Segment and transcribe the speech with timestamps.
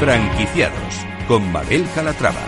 [0.00, 2.40] Franquiciados con Mabel Calatrava.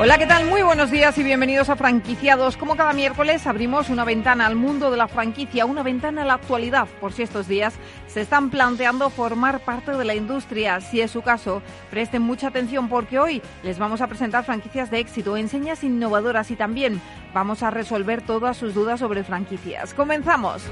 [0.00, 0.46] Hola, ¿qué tal?
[0.46, 2.56] Muy buenos días y bienvenidos a Franquiciados.
[2.56, 6.34] Como cada miércoles abrimos una ventana al mundo de la franquicia, una ventana a la
[6.34, 7.74] actualidad, por si estos días
[8.14, 10.80] se están planteando formar parte de la industria.
[10.80, 15.00] Si es su caso, presten mucha atención porque hoy les vamos a presentar franquicias de
[15.00, 17.00] éxito, enseñas innovadoras y también
[17.34, 19.94] vamos a resolver todas sus dudas sobre franquicias.
[19.94, 20.62] Comenzamos.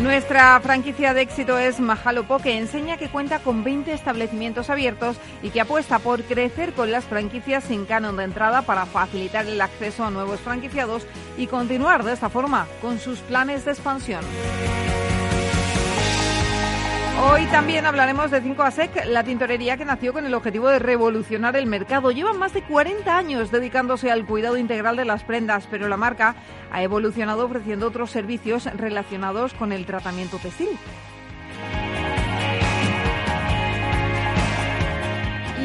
[0.00, 5.48] Nuestra franquicia de éxito es Mahalo que enseña que cuenta con 20 establecimientos abiertos y
[5.48, 10.04] que apuesta por crecer con las franquicias sin canon de entrada para facilitar el acceso
[10.04, 11.06] a nuevos franquiciados
[11.38, 14.20] y continuar de esta forma con sus planes de expansión.
[17.18, 21.56] Hoy también hablaremos de 5 ASEC, la tintorería que nació con el objetivo de revolucionar
[21.56, 22.10] el mercado.
[22.10, 26.36] Llevan más de 40 años dedicándose al cuidado integral de las prendas, pero la marca
[26.70, 30.68] ha evolucionado ofreciendo otros servicios relacionados con el tratamiento textil.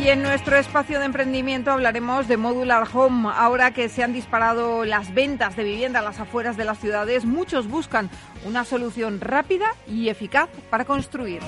[0.01, 3.29] Y en nuestro espacio de emprendimiento hablaremos de Modular Home.
[3.35, 7.23] Ahora que se han disparado las ventas de vivienda a las afueras de las ciudades,
[7.23, 8.09] muchos buscan
[8.43, 11.41] una solución rápida y eficaz para construir.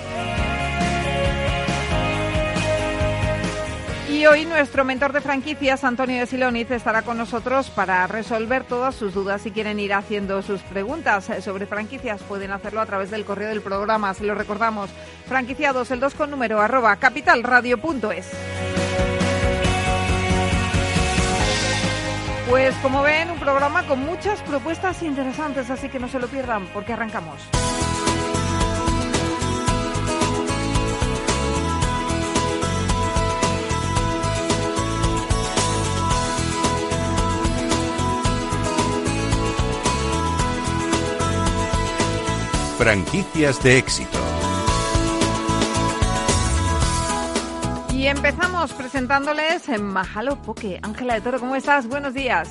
[4.24, 8.96] Y hoy nuestro mentor de franquicias, Antonio de Siloniz, estará con nosotros para resolver todas
[8.96, 9.42] sus dudas.
[9.42, 13.62] Si quieren ir haciendo sus preguntas sobre franquicias, pueden hacerlo a través del correo del
[13.62, 14.14] programa.
[14.14, 14.90] Se lo recordamos,
[15.28, 18.32] franquiciados, el 2 con número, arroba capitalradio.es.
[22.50, 26.66] Pues como ven, un programa con muchas propuestas interesantes, así que no se lo pierdan
[26.68, 27.42] porque arrancamos.
[42.84, 44.20] Franquicias de éxito.
[47.94, 50.82] Y empezamos presentándoles en Mahalo Poke.
[50.82, 51.88] Ángela de Toro, ¿cómo estás?
[51.88, 52.50] Buenos días.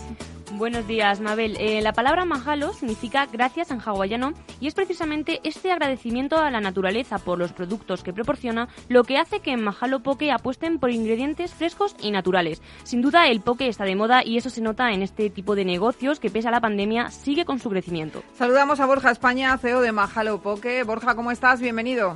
[0.54, 1.56] Buenos días, Mabel.
[1.58, 6.60] Eh, la palabra mahalo significa gracias en hawaiano y es precisamente este agradecimiento a la
[6.60, 10.90] naturaleza por los productos que proporciona lo que hace que en Mahalo Poke apuesten por
[10.90, 12.60] ingredientes frescos y naturales.
[12.82, 15.64] Sin duda, el poke está de moda y eso se nota en este tipo de
[15.64, 18.22] negocios que, pese a la pandemia, sigue con su crecimiento.
[18.34, 20.84] Saludamos a Borja España, CEO de Mahalo Poke.
[20.84, 21.62] Borja, ¿cómo estás?
[21.62, 22.14] Bienvenido.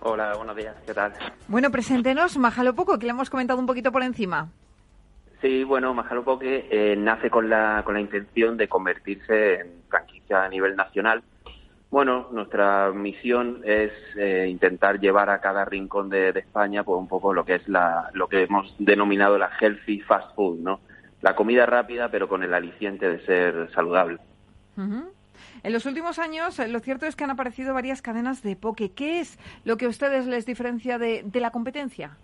[0.00, 0.74] Hola, buenos días.
[0.84, 1.12] ¿Qué tal?
[1.46, 4.50] Bueno, preséntenos Mahalo Poke, que le hemos comentado un poquito por encima.
[5.42, 10.48] Sí, bueno, Mahalopoke eh, nace con la, con la intención de convertirse en franquicia a
[10.48, 11.24] nivel nacional.
[11.90, 17.34] Bueno, nuestra misión es eh, intentar llevar a cada rincón de, España pues un poco
[17.34, 20.80] lo que es la, lo que hemos denominado la healthy fast food, ¿no?
[21.22, 24.18] La comida rápida, pero con el aliciente de ser saludable.
[24.76, 28.92] En los últimos años, eh, lo cierto es que han aparecido varias cadenas de poke.
[28.92, 32.16] ¿Qué es lo que a ustedes les diferencia de, de la competencia?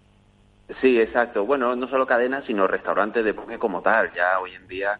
[0.80, 1.46] Sí, exacto.
[1.46, 4.12] Bueno, no solo cadenas, sino restaurantes de poke como tal.
[4.14, 4.98] Ya hoy en día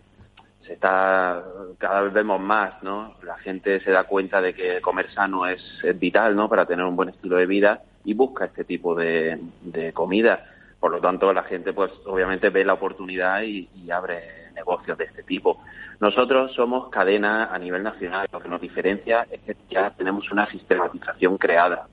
[0.66, 1.42] se está,
[1.78, 3.16] cada vez vemos más, ¿no?
[3.22, 5.62] La gente se da cuenta de que comer sano es,
[5.96, 6.48] vital, ¿no?
[6.48, 9.38] Para tener un buen estilo de vida y busca este tipo de,
[9.92, 10.46] comida.
[10.80, 15.04] Por lo tanto, la gente, pues, obviamente ve la oportunidad y, y abre negocios de
[15.04, 15.62] este tipo.
[16.00, 18.26] Nosotros somos cadena a nivel nacional.
[18.32, 21.86] Lo que nos diferencia es que ya tenemos una sistematización creada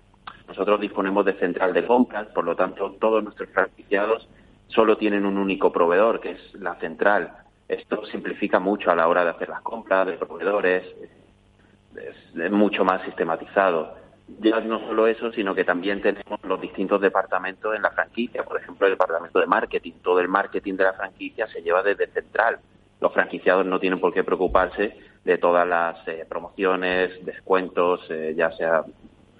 [0.47, 4.27] nosotros disponemos de central de compras, por lo tanto, todos nuestros franquiciados
[4.67, 7.31] solo tienen un único proveedor, que es la central.
[7.67, 10.83] Esto simplifica mucho a la hora de hacer las compras de proveedores,
[11.95, 13.95] es, mucho más sistematizado.
[14.39, 18.43] Ya no solo eso, sino que también tenemos los distintos departamentos en la franquicia.
[18.43, 19.93] Por ejemplo, el departamento de marketing.
[20.01, 22.59] Todo el marketing de la franquicia se lleva desde central.
[22.99, 28.51] Los franquiciados no tienen por qué preocuparse de todas las eh, promociones, descuentos, eh, ya
[28.51, 28.83] sea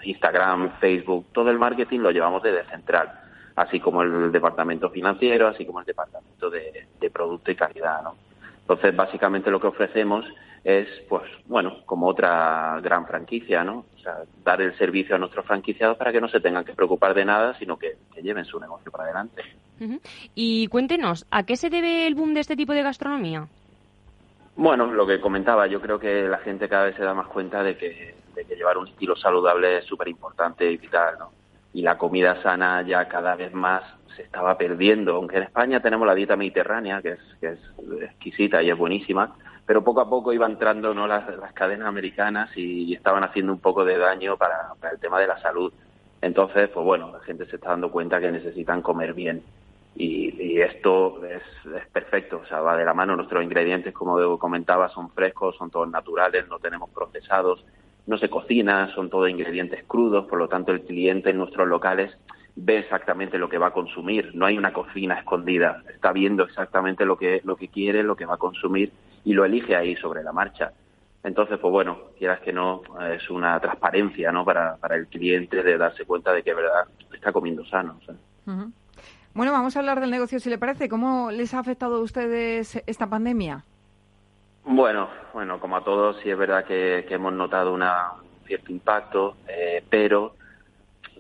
[0.08, 3.12] Instagram, Facebook, todo el marketing lo llevamos desde central,
[3.56, 8.16] así como el departamento financiero, así como el departamento de, producto y calidad, ¿no?
[8.62, 10.26] Entonces, básicamente lo que ofrecemos
[10.64, 13.86] es, pues, bueno, como otra gran franquicia, ¿no?
[13.96, 17.14] O sea, dar el servicio a nuestros franquiciados para que no se tengan que preocupar
[17.14, 19.44] de nada, sino que, que lleven su negocio para adelante.
[20.34, 23.48] Y cuéntenos, ¿a qué se debe el boom de este tipo de gastronomía?
[24.56, 27.62] Bueno, lo que comentaba, yo creo que la gente cada vez se da más cuenta
[27.62, 31.32] de que de que llevar un estilo saludable es súper importante y vital, ¿no?
[31.74, 33.84] Y la comida sana ya cada vez más
[34.16, 37.60] se estaba perdiendo, aunque en España tenemos la dieta mediterránea, que es, que es
[38.02, 39.36] exquisita y es buenísima,
[39.66, 41.08] pero poco a poco iban entrando ¿no?
[41.08, 45.40] las, cadenas americanas y, estaban haciendo un poco de daño para, el tema de la
[45.42, 45.74] salud.
[46.22, 49.44] Entonces, pues bueno, la gente se está dando cuenta que necesitan comer bien.
[49.96, 51.42] Y, esto es,
[51.76, 53.16] es, perfecto, o sea, va de la mano.
[53.16, 57.64] Nuestros ingredientes, como comentaba, son frescos, son todos naturales, no tenemos procesados,
[58.08, 62.16] no se cocina, son todos ingredientes crudos, por lo tanto el cliente en nuestros locales
[62.56, 67.06] ve exactamente lo que va a consumir, no hay una cocina escondida, está viendo exactamente
[67.06, 68.92] lo que, lo que quiere, lo que va a consumir
[69.26, 70.72] y lo elige ahí sobre la marcha.
[71.24, 74.46] Entonces, pues bueno, quieras que no, es una transparencia ¿no?
[74.46, 78.00] para, para el cliente de darse cuenta de que verdad está comiendo sano.
[79.34, 80.88] Bueno, vamos a hablar del negocio, si le parece.
[80.88, 83.66] ¿Cómo les ha afectado a ustedes esta pandemia?
[84.68, 87.84] Bueno, bueno, como a todos, sí es verdad que, hemos notado un
[88.48, 90.36] cierto impacto, eh, pero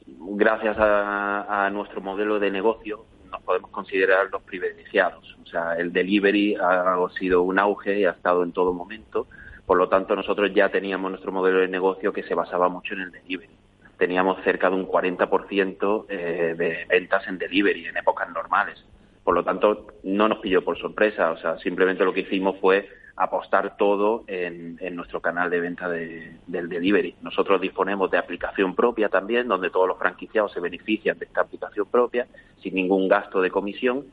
[0.07, 5.38] gracias a, nuestro modelo de negocio nos podemos considerar los privilegiados.
[5.44, 9.27] O sea, el delivery ha, sido un auge y ha estado en todo momento.
[9.68, 13.01] Por lo tanto, nosotros ya teníamos nuestro modelo de negocio que se basaba mucho en
[13.01, 13.53] el delivery.
[13.97, 18.83] Teníamos cerca de un 40% eh, de ventas en delivery en épocas normales.
[19.24, 21.31] Por lo tanto, no nos pilló por sorpresa.
[21.31, 26.40] O sea, simplemente lo que hicimos fue apostar todo en, nuestro canal de venta del
[26.48, 27.16] delivery.
[27.22, 31.86] Nosotros disponemos de aplicación propia también, donde todos los franquiciados se benefician de esta aplicación
[31.88, 32.28] propia
[32.62, 34.06] sin ningún gasto de comisión.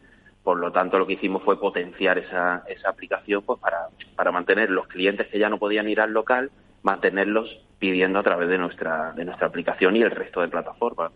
[0.45, 4.71] Por lo tanto, lo que hicimos fue potenciar esa, esa aplicación pues, para, para mantener
[4.71, 6.51] los clientes que ya no podían ir al local,
[6.83, 11.13] mantenerlos pidiendo a través de nuestra, de nuestra aplicación y el resto de plataformas.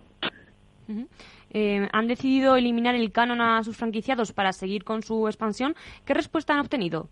[1.51, 5.75] Eh, han decidido eliminar el canon a sus franquiciados para seguir con su expansión.
[6.05, 7.09] ¿Qué respuesta han obtenido?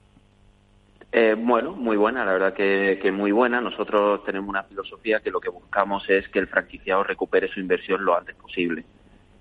[1.16, 3.60] Eh, bueno, muy buena, la verdad que, que, muy buena.
[3.60, 8.04] Nosotros tenemos una filosofía que lo que buscamos es que el franquiciado recupere su inversión
[8.04, 8.84] lo antes posible.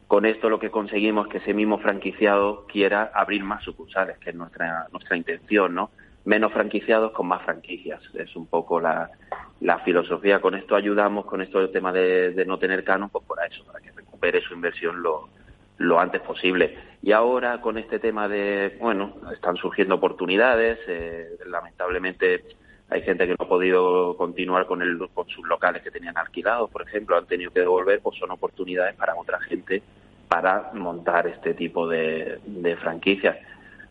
[0.05, 4.29] Con esto lo que conseguimos es que ese mismo franquiciado quiera abrir más sucursales, que
[4.29, 5.89] es nuestra, nuestra intención, ¿no?
[6.25, 8.03] Menos franquiciados con más franquicias.
[8.13, 9.09] Es un poco la,
[9.59, 10.39] la filosofía.
[10.41, 13.65] Con esto ayudamos, con esto el tema de, de no tener canon, pues por eso,
[13.65, 15.27] para que recupere su inversión lo,
[15.77, 16.77] lo antes posible.
[17.01, 22.43] Y ahora con este tema de, bueno, están surgiendo oportunidades, eh, lamentablemente
[22.89, 26.69] hay gente que no ha podido continuar con, el, con sus locales que tenían alquilados,
[26.69, 29.81] por ejemplo, han tenido que devolver, pues son oportunidades para otra gente
[30.27, 33.37] para montar este tipo de, de franquicias.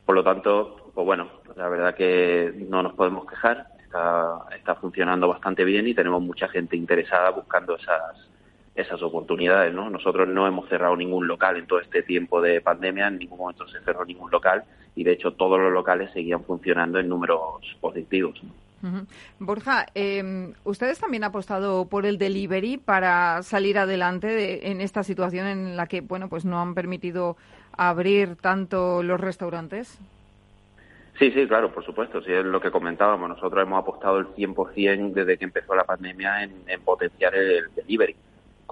[0.05, 5.29] Por lo tanto, pues bueno, la verdad que no nos podemos quejar, está, está funcionando
[5.29, 8.17] bastante bien y tenemos mucha gente interesada buscando esas,
[8.75, 9.91] esas oportunidades, ¿no?
[9.91, 13.69] Nosotros no hemos cerrado ningún local en todo este tiempo de pandemia, en ningún momento
[13.69, 14.65] se cerró ningún local
[14.95, 18.41] y de hecho todos los locales seguían funcionando en números positivos.
[19.39, 25.47] Borja, eh, ustedes también han apostado por el delivery para salir adelante en esta situación
[25.47, 27.37] en la que, bueno, pues no han permitido
[27.77, 30.01] abrir tanto los restaurantes.
[31.17, 32.23] Sí, sí, claro, por supuesto.
[32.23, 33.29] Sí, es lo que comentábamos.
[33.29, 38.17] Nosotros hemos apostado el 100% desde que empezó la pandemia en, en potenciar el delivery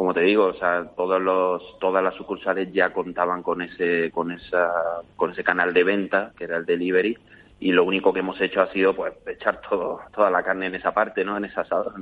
[0.00, 4.32] como te digo, o sea, todos los, todas las sucursales ya contaban con ese, con
[4.32, 4.72] esa,
[5.14, 7.18] con ese canal de venta, que era el delivery,
[7.58, 10.76] y lo único que hemos hecho ha sido pues echar todo, toda la carne en
[10.76, 11.36] esa parte, ¿no?
[11.36, 11.92] En esa asado.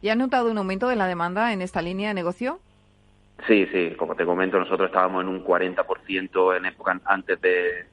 [0.00, 2.60] ¿Y han notado un aumento de la demanda en esta línea de negocio?
[3.48, 7.86] Sí, sí, como te comento, nosotros estábamos en un 40% en época antes de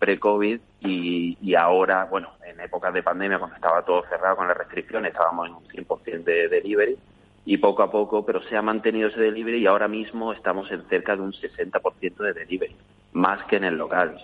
[0.00, 4.56] pre-COVID y, y ahora, bueno, en épocas de pandemia, cuando estaba todo cerrado con las
[4.56, 6.98] restricciones, estábamos en un 100% de delivery
[7.46, 10.82] y poco a poco, pero se ha mantenido ese delivery y ahora mismo estamos en
[10.88, 12.74] cerca de un 60% de delivery,
[13.12, 14.18] más que en el local.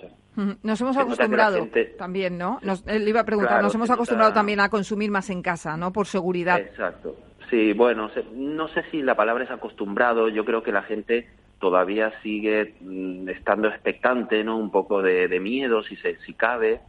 [0.62, 2.58] Nos hemos acostumbrado también, ¿no?
[2.62, 5.92] Nos, le iba a preguntar, nos hemos acostumbrado también a consumir más en casa, ¿no?
[5.92, 6.58] Por seguridad.
[6.58, 7.14] Exacto.
[7.48, 11.28] Sí, bueno, no sé si la palabra es acostumbrado, yo creo que la gente
[11.60, 14.56] todavía sigue mm, estando expectante, ¿no?
[14.56, 16.80] Un poco de, de miedo, si, se, si cabe.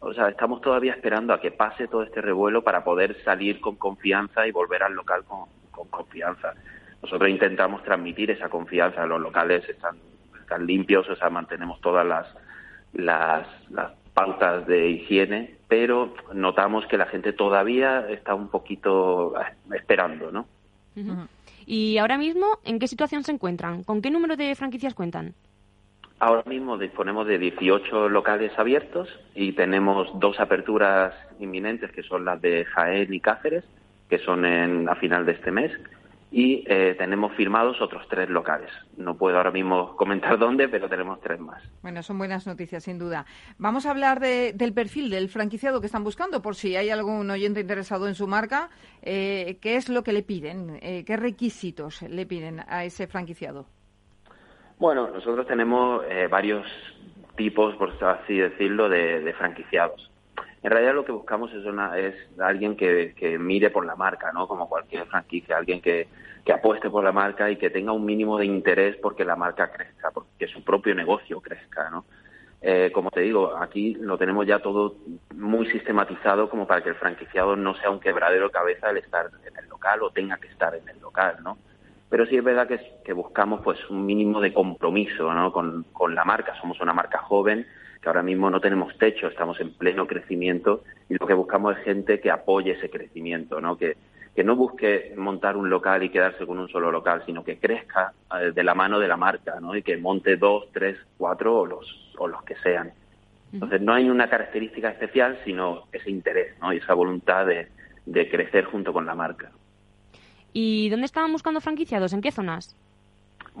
[0.00, 3.76] O sea, estamos todavía esperando a que pase todo este revuelo para poder salir con
[3.76, 5.44] confianza y volver al local con,
[5.80, 6.54] con confianza.
[7.02, 9.06] Nosotros intentamos transmitir esa confianza.
[9.06, 9.96] Los locales están,
[10.40, 12.26] están limpios, o sea, mantenemos todas las,
[12.92, 19.34] las, las pautas de higiene, pero notamos que la gente todavía está un poquito
[19.72, 20.46] esperando, ¿no?
[21.66, 23.84] ¿Y ahora mismo en qué situación se encuentran?
[23.84, 25.34] ¿Con qué número de franquicias cuentan?
[26.18, 32.42] Ahora mismo disponemos de 18 locales abiertos y tenemos dos aperturas inminentes que son las
[32.42, 33.64] de Jaén y Cáceres
[34.10, 35.72] que son en, a final de este mes,
[36.32, 38.70] y eh, tenemos firmados otros tres locales.
[38.96, 41.62] No puedo ahora mismo comentar dónde, pero tenemos tres más.
[41.82, 43.24] Bueno, son buenas noticias, sin duda.
[43.58, 47.60] Vamos a hablar del perfil del franquiciado que están buscando, por si hay algún oyente
[47.60, 48.70] interesado en su marca.
[49.02, 50.78] Eh, ¿Qué es lo que le piden?
[50.82, 53.66] Eh, ¿Qué requisitos le piden a ese franquiciado?
[54.78, 56.66] Bueno, nosotros tenemos varios
[57.36, 60.09] tipos, por así decirlo, de franquiciados.
[60.62, 64.30] En realidad lo que buscamos es, una, es alguien que, que mire por la marca,
[64.32, 64.46] ¿no?
[64.46, 66.08] Como cualquier franquicia, alguien que,
[66.44, 69.70] que apueste por la marca y que tenga un mínimo de interés porque la marca
[69.72, 72.04] crezca, porque su propio negocio crezca, ¿no?
[72.62, 74.96] Eh, como te digo, aquí lo tenemos ya todo
[75.34, 79.30] muy sistematizado como para que el franquiciado no sea un quebradero de cabeza al estar
[79.46, 81.56] en el local o tenga que estar en el local, ¿no?
[82.10, 85.52] Pero sí es verdad que, que buscamos pues un mínimo de compromiso ¿no?
[85.52, 86.54] con, con la marca.
[86.60, 87.66] Somos una marca joven
[88.00, 91.84] que ahora mismo no tenemos techo, estamos en pleno crecimiento y lo que buscamos es
[91.84, 93.76] gente que apoye ese crecimiento, ¿no?
[93.76, 93.96] Que,
[94.34, 98.12] que no busque montar un local y quedarse con un solo local, sino que crezca
[98.40, 99.76] eh, de la mano de la marca, ¿no?
[99.76, 102.92] Y que monte dos, tres, cuatro o los, o los que sean.
[103.52, 106.72] Entonces no hay una característica especial, sino ese interés, ¿no?
[106.72, 107.68] Y esa voluntad de,
[108.06, 109.50] de crecer junto con la marca.
[110.52, 112.12] ¿Y dónde estaban buscando franquiciados?
[112.12, 112.76] ¿En qué zonas?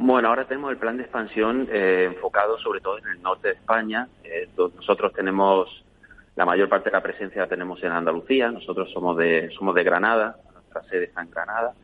[0.02, 3.54] Bueno, ahora tenemos el plan de expansión eh, enfocado sobre todo en el norte de
[3.54, 4.08] España.
[4.24, 5.68] Eh, nosotros tenemos
[6.36, 8.50] la mayor parte de la presencia la tenemos en Andalucía.
[8.50, 11.74] Nosotros somos de somos de Granada, nuestra sede está en Granada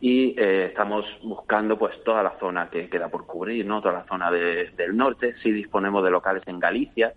[0.00, 4.06] y eh, estamos buscando pues toda la zona que queda por cubrir, no toda la
[4.06, 5.34] zona de, del norte.
[5.42, 7.12] Sí disponemos de locales en Galicia,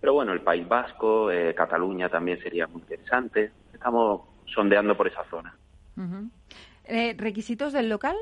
[0.00, 3.52] pero bueno, el País Vasco, eh, Cataluña también sería muy interesante.
[3.74, 5.54] Estamos sondeando por esa zona.
[5.98, 6.30] Uh
[7.18, 8.16] ¿Requisitos del local?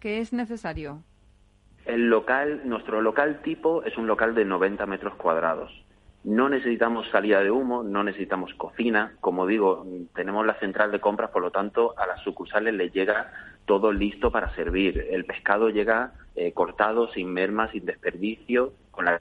[0.00, 1.02] ¿Qué es necesario?
[1.90, 5.72] El local, nuestro local tipo es un local de 90 metros cuadrados.
[6.22, 9.16] No necesitamos salida de humo, no necesitamos cocina.
[9.18, 13.32] Como digo, tenemos la central de compras, por lo tanto, a las sucursales les llega
[13.64, 15.04] todo listo para servir.
[15.10, 19.20] El pescado llega eh, cortado, sin merma, sin desperdicio, con la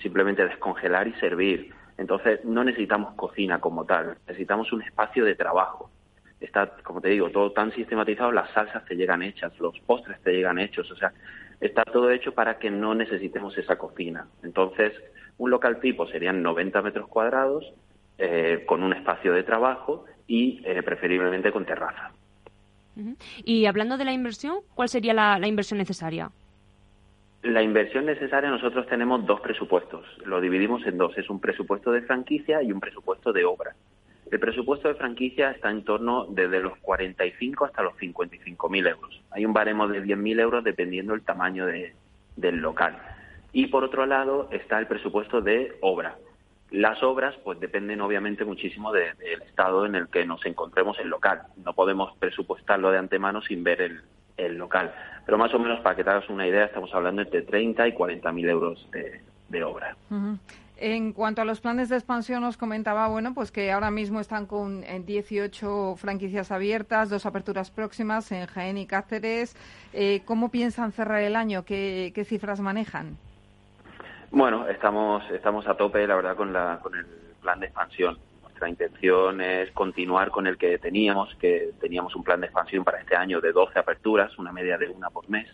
[0.00, 1.72] simplemente descongelar y servir.
[1.96, 5.92] Entonces, no necesitamos cocina como tal, necesitamos un espacio de trabajo.
[6.42, 10.32] Está, como te digo, todo tan sistematizado, las salsas te llegan hechas, los postres te
[10.32, 11.12] llegan hechos, o sea,
[11.60, 14.26] está todo hecho para que no necesitemos esa cocina.
[14.42, 14.92] Entonces,
[15.38, 17.72] un local tipo serían 90 metros cuadrados,
[18.18, 22.12] eh, con un espacio de trabajo y eh, preferiblemente con terraza.
[23.44, 26.30] Y hablando de la inversión, ¿cuál sería la, la inversión necesaria?
[27.42, 30.04] La inversión necesaria, nosotros tenemos dos presupuestos.
[30.24, 31.16] Lo dividimos en dos.
[31.16, 33.74] Es un presupuesto de franquicia y un presupuesto de obra.
[34.32, 39.20] El presupuesto de franquicia está en torno desde los 45 hasta los 55 mil euros.
[39.30, 41.92] Hay un baremo de 10 mil euros dependiendo del tamaño de,
[42.34, 42.96] del local.
[43.52, 46.16] Y por otro lado está el presupuesto de obra.
[46.70, 50.98] Las obras pues dependen obviamente muchísimo del de, de estado en el que nos encontremos
[50.98, 51.42] el local.
[51.62, 54.00] No podemos presupuestarlo de antemano sin ver el,
[54.38, 54.94] el local.
[55.26, 57.92] Pero más o menos, para que te hagas una idea, estamos hablando entre 30 y
[57.92, 59.20] 40 mil euros de,
[59.50, 59.94] de obra.
[60.08, 60.36] Uh.
[60.84, 64.46] En cuanto a los planes de expansión, os comentaba, bueno, pues que ahora mismo están
[64.46, 69.54] con 18 franquicias abiertas, dos aperturas próximas en Jaén y Cáceres.
[69.92, 71.64] Eh, ¿Cómo piensan cerrar el año?
[71.64, 73.16] ¿Qué, qué cifras manejan?
[74.32, 77.06] Bueno, estamos, estamos a tope, la verdad, con, la, con el
[77.40, 78.18] plan de expansión.
[78.42, 82.98] Nuestra intención es continuar con el que teníamos, que teníamos un plan de expansión para
[82.98, 85.46] este año de 12 aperturas, una media de una por mes,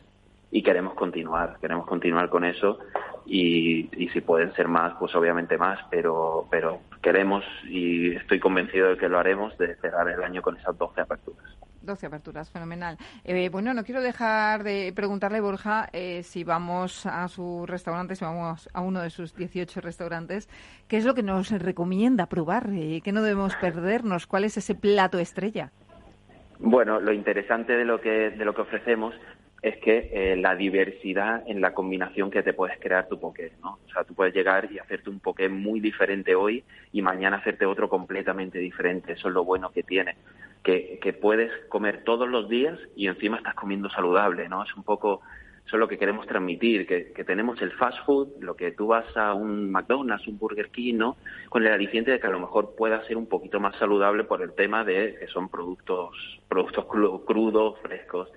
[0.50, 2.78] y queremos continuar, queremos continuar con eso
[3.26, 8.88] y, y si pueden ser más, pues obviamente más, pero, pero queremos y estoy convencido
[8.88, 11.58] de que lo haremos de cerrar el año con esas 12 aperturas.
[11.82, 12.98] 12 aperturas, fenomenal.
[13.24, 18.24] Eh, bueno, no quiero dejar de preguntarle, Borja, eh, si vamos a su restaurante, si
[18.24, 20.48] vamos a uno de sus 18 restaurantes,
[20.86, 22.70] ¿qué es lo que nos recomienda probar?
[22.72, 24.26] Eh, ¿Qué no debemos perdernos?
[24.26, 25.72] ¿Cuál es ese plato estrella?
[26.58, 29.14] Bueno, lo interesante de lo que, de lo que ofrecemos
[29.60, 33.78] es que eh, la diversidad en la combinación que te puedes crear tu poké, ¿no?
[33.86, 36.62] O sea, tú puedes llegar y hacerte un poké muy diferente hoy
[36.92, 39.14] y mañana hacerte otro completamente diferente.
[39.14, 40.16] Eso es lo bueno que tiene.
[40.62, 44.62] Que, puedes comer todos los días y encima estás comiendo saludable, ¿no?
[44.62, 45.22] Es un poco,
[45.66, 48.88] eso es lo que queremos transmitir, que, que tenemos el fast food, lo que tú
[48.88, 51.16] vas a un McDonald's, un Burger King, ¿no?
[51.48, 54.42] Con el aliciente de que a lo mejor pueda ser un poquito más saludable por
[54.42, 56.14] el tema de que son productos,
[56.48, 56.84] productos
[57.24, 58.28] crudos, frescos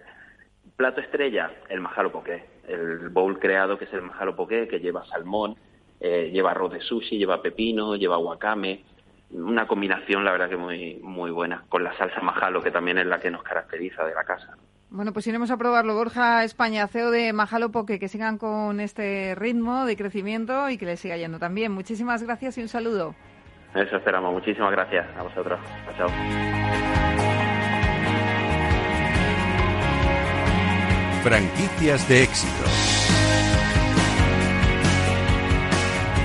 [0.82, 5.06] plato estrella, el majalo poké, el bowl creado que es el majalo poké, que lleva
[5.06, 5.56] salmón,
[6.00, 8.84] eh, lleva arroz de sushi, lleva pepino, lleva wakame,
[9.30, 13.06] una combinación la verdad que muy muy buena, con la salsa majalo que también es
[13.06, 14.58] la que nos caracteriza de la casa.
[14.90, 15.94] Bueno, pues iremos a probarlo.
[15.94, 20.88] Borja España, CEO de Majalo Poke, que sigan con este ritmo de crecimiento y que
[20.88, 21.72] les siga yendo también.
[21.72, 23.14] Muchísimas gracias y un saludo.
[23.76, 24.34] Eso esperamos.
[24.34, 25.60] Muchísimas gracias a vosotros.
[25.96, 27.41] Chao.
[31.24, 32.64] Franquicias de éxito.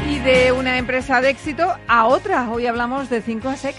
[0.08, 2.50] Y de una empresa de éxito a otra.
[2.50, 3.76] Hoy hablamos de 5 a SEC.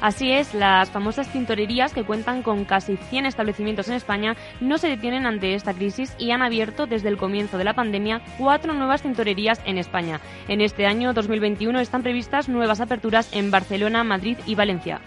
[0.00, 4.88] Así es, las famosas tintorerías que cuentan con casi 100 establecimientos en España no se
[4.88, 9.02] detienen ante esta crisis y han abierto desde el comienzo de la pandemia cuatro nuevas
[9.02, 10.20] tintorerías en España.
[10.46, 15.00] En este año 2021 están previstas nuevas aperturas en Barcelona, Madrid y Valencia.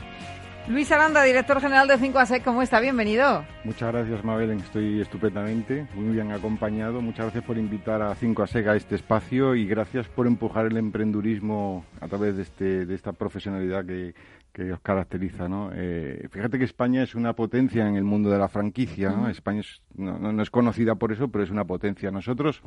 [0.68, 2.80] Luis Aranda, director general de 5 ASEC, ¿cómo está?
[2.80, 3.46] Bienvenido.
[3.64, 4.50] Muchas gracias, Mabel.
[4.50, 7.02] Estoy estupendamente, muy bien acompañado.
[7.02, 10.78] Muchas gracias por invitar a 5 ASEC a este espacio y gracias por empujar el
[10.78, 14.16] emprendurismo a través de, este, de esta profesionalidad que,
[14.56, 15.70] que os caracteriza, ¿no?
[15.74, 19.28] Eh, fíjate que España es una potencia en el mundo de la franquicia, ¿no?
[19.28, 19.62] España
[19.98, 22.10] no, no, es conocida por eso, pero es una potencia.
[22.10, 22.62] Nosotros,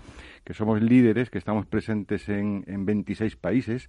[0.45, 3.89] que somos líderes, que estamos presentes en, en 26 países,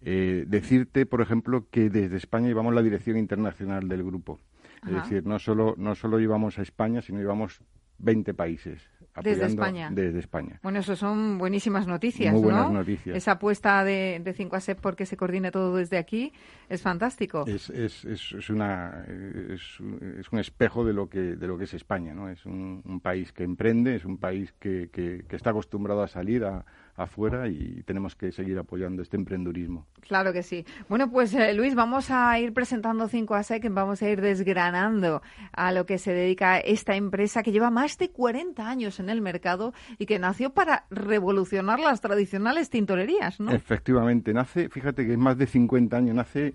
[0.00, 4.40] eh, decirte, por ejemplo, que desde España llevamos la dirección internacional del grupo.
[4.84, 7.60] Es decir, no solo, no solo llevamos a España, sino llevamos
[7.98, 8.90] 20 países.
[9.22, 9.90] Desde España.
[9.92, 10.60] Desde España.
[10.62, 13.16] Bueno, eso son buenísimas noticias, Muy buenas noticias.
[13.16, 16.32] Esa apuesta de, de 5 a SEP porque se coordine todo desde aquí
[16.68, 17.44] es fantástico.
[17.46, 22.14] Es, es, es, una, es, un espejo de lo, que, de lo que es España,
[22.14, 22.28] ¿no?
[22.28, 26.08] Es un, un país que emprende, es un país que, que, que está acostumbrado a
[26.08, 26.64] salir a,
[26.96, 29.86] afuera y tenemos que seguir apoyando este emprendurismo.
[30.00, 30.64] Claro que sí.
[30.88, 35.22] Bueno, pues eh, Luis, vamos a ir presentando 5 a SEC, vamos a ir desgranando
[35.52, 39.20] a lo que se dedica esta empresa que lleva más de 40 años en el
[39.20, 43.52] mercado y que nació para revolucionar las tradicionales tintorerías, ¿no?
[43.52, 46.54] Efectivamente, nace, fíjate que es más de 50 años, nace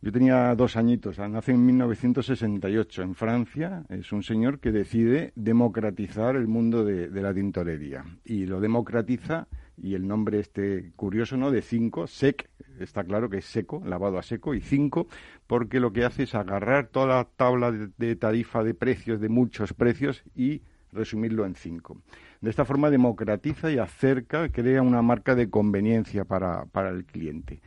[0.00, 3.82] yo tenía dos añitos, nace en 1968 en Francia.
[3.88, 8.04] Es un señor que decide democratizar el mundo de, de la tintorería.
[8.24, 9.48] Y lo democratiza
[9.82, 11.50] y el nombre este curioso, ¿no?
[11.50, 12.48] De cinco, sec,
[12.80, 15.08] está claro que es seco, lavado a seco, y cinco,
[15.46, 19.72] porque lo que hace es agarrar toda la tabla de, tarifa de precios, de muchos
[19.72, 22.00] precios, y resumirlo en cinco.
[22.40, 27.60] De esta forma democratiza y acerca, crea una marca de conveniencia para, para el cliente.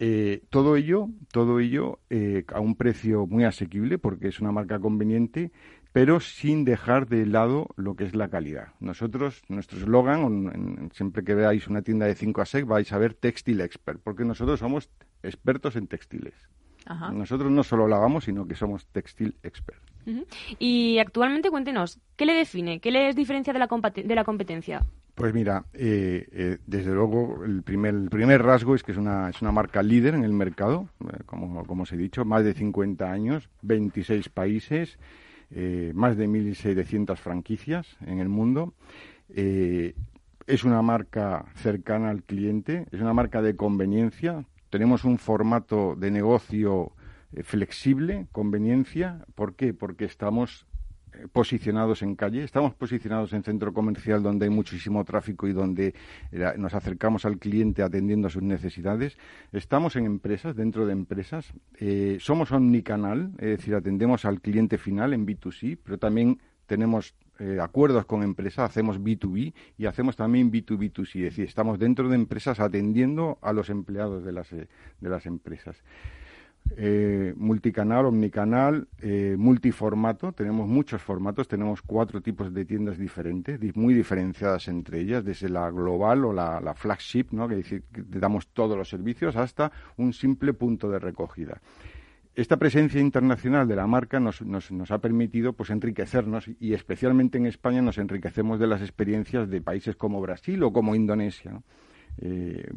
[0.00, 4.78] Eh, todo ello, todo ello eh, a un precio muy asequible, porque es una marca
[4.78, 5.50] conveniente,
[5.92, 8.68] pero sin dejar de lado lo que es la calidad.
[8.80, 13.14] Nosotros, nuestro eslogan, siempre que veáis una tienda de 5 a 6, vais a ver
[13.14, 14.90] Textile Expert, porque nosotros somos
[15.22, 16.34] expertos en textiles.
[17.12, 19.82] Nosotros no solo lavamos, sino que somos Textile Expert.
[20.58, 22.80] Y actualmente cuéntenos, ¿qué le define?
[22.80, 24.82] ¿Qué le diferencia de la, de la competencia?
[25.14, 29.28] Pues mira, eh, eh, desde luego el primer, el primer rasgo es que es una,
[29.28, 32.54] es una marca líder en el mercado, eh, como, como os he dicho, más de
[32.54, 34.96] 50 años, 26 países,
[35.50, 38.74] eh, más de 1.700 franquicias en el mundo.
[39.30, 39.94] Eh,
[40.46, 44.44] es una marca cercana al cliente, es una marca de conveniencia.
[44.70, 46.92] Tenemos un formato de negocio
[47.32, 49.24] eh, flexible, conveniencia.
[49.34, 49.74] ¿Por qué?
[49.74, 50.66] Porque estamos
[51.32, 55.94] posicionados en calle, estamos posicionados en centro comercial donde hay muchísimo tráfico y donde
[56.32, 59.18] eh, nos acercamos al cliente atendiendo a sus necesidades.
[59.52, 61.52] Estamos en empresas, dentro de empresas.
[61.78, 67.58] Eh, somos omnicanal, es decir, atendemos al cliente final en B2C, pero también tenemos eh,
[67.60, 72.60] acuerdos con empresas, hacemos B2B y hacemos también B2B2C, es decir, estamos dentro de empresas
[72.60, 74.68] atendiendo a los empleados de las, de
[75.00, 75.82] las empresas
[76.76, 80.32] eh, multicanal, omnicanal, eh, multiformato.
[80.32, 85.70] Tenemos muchos formatos, tenemos cuatro tipos de tiendas diferentes, muy diferenciadas entre ellas, desde la
[85.70, 87.48] global o la, flagship, ¿no?
[87.48, 91.60] que, decir, que damos todos los servicios, hasta un simple punto de recogida.
[92.34, 97.46] Esta presencia internacional de la marca nos, nos, ha permitido pues, enriquecernos y especialmente en
[97.46, 101.60] España nos enriquecemos de las experiencias de países como Brasil o como Indonesia.
[102.20, 102.70] Eh,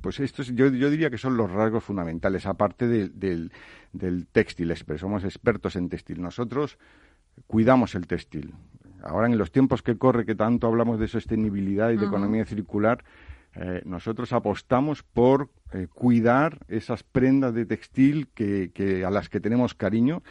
[0.00, 3.50] pues estos yo, yo, diría que son los rasgos fundamentales, aparte del,
[3.92, 6.20] del textil Somos expertos en textil.
[6.20, 6.78] Nosotros
[7.46, 8.54] cuidamos el textil.
[9.02, 13.04] Ahora, en los tiempos que corre, que tanto hablamos de sostenibilidad y de economía circular,
[13.56, 19.40] eh, nosotros apostamos por eh, cuidar esas prendas de textil que, que, a las que
[19.40, 20.22] tenemos cariño.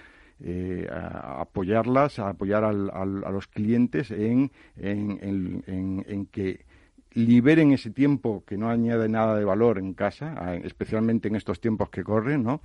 [0.45, 6.65] Eh, a apoyarlas, a apoyar al, al, a los clientes en, en, en, en que
[7.15, 11.89] liberen ese tiempo que no añade nada de valor en casa, especialmente en estos tiempos
[11.89, 12.61] que corren, ¿no?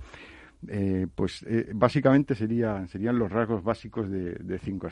[0.67, 4.91] Eh, pues eh, básicamente sería, serían los rasgos básicos de, de 5 a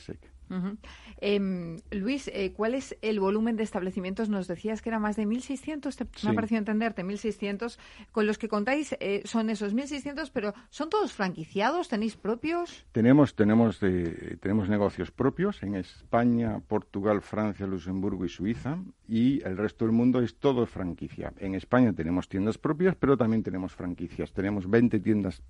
[1.20, 4.30] Em, Luis, eh, ¿cuál es el volumen de establecimientos?
[4.30, 7.78] Nos decías que era más de 1.600, me ha parecido entenderte, 1.600.
[8.12, 11.88] Con los que contáis son esos 1.600, pero ¿son todos franquiciados?
[11.90, 12.86] ¿Tenéis propios?
[12.92, 19.86] Tenemos, tenemos, tenemos negocios propios en España, Portugal, Francia, Luxemburgo y Suiza, y el resto
[19.86, 21.34] del mundo es todo franquicia.
[21.38, 24.32] En España tenemos tiendas propias, pero también tenemos franquicias.
[24.34, 25.42] Tenemos 20 tiendas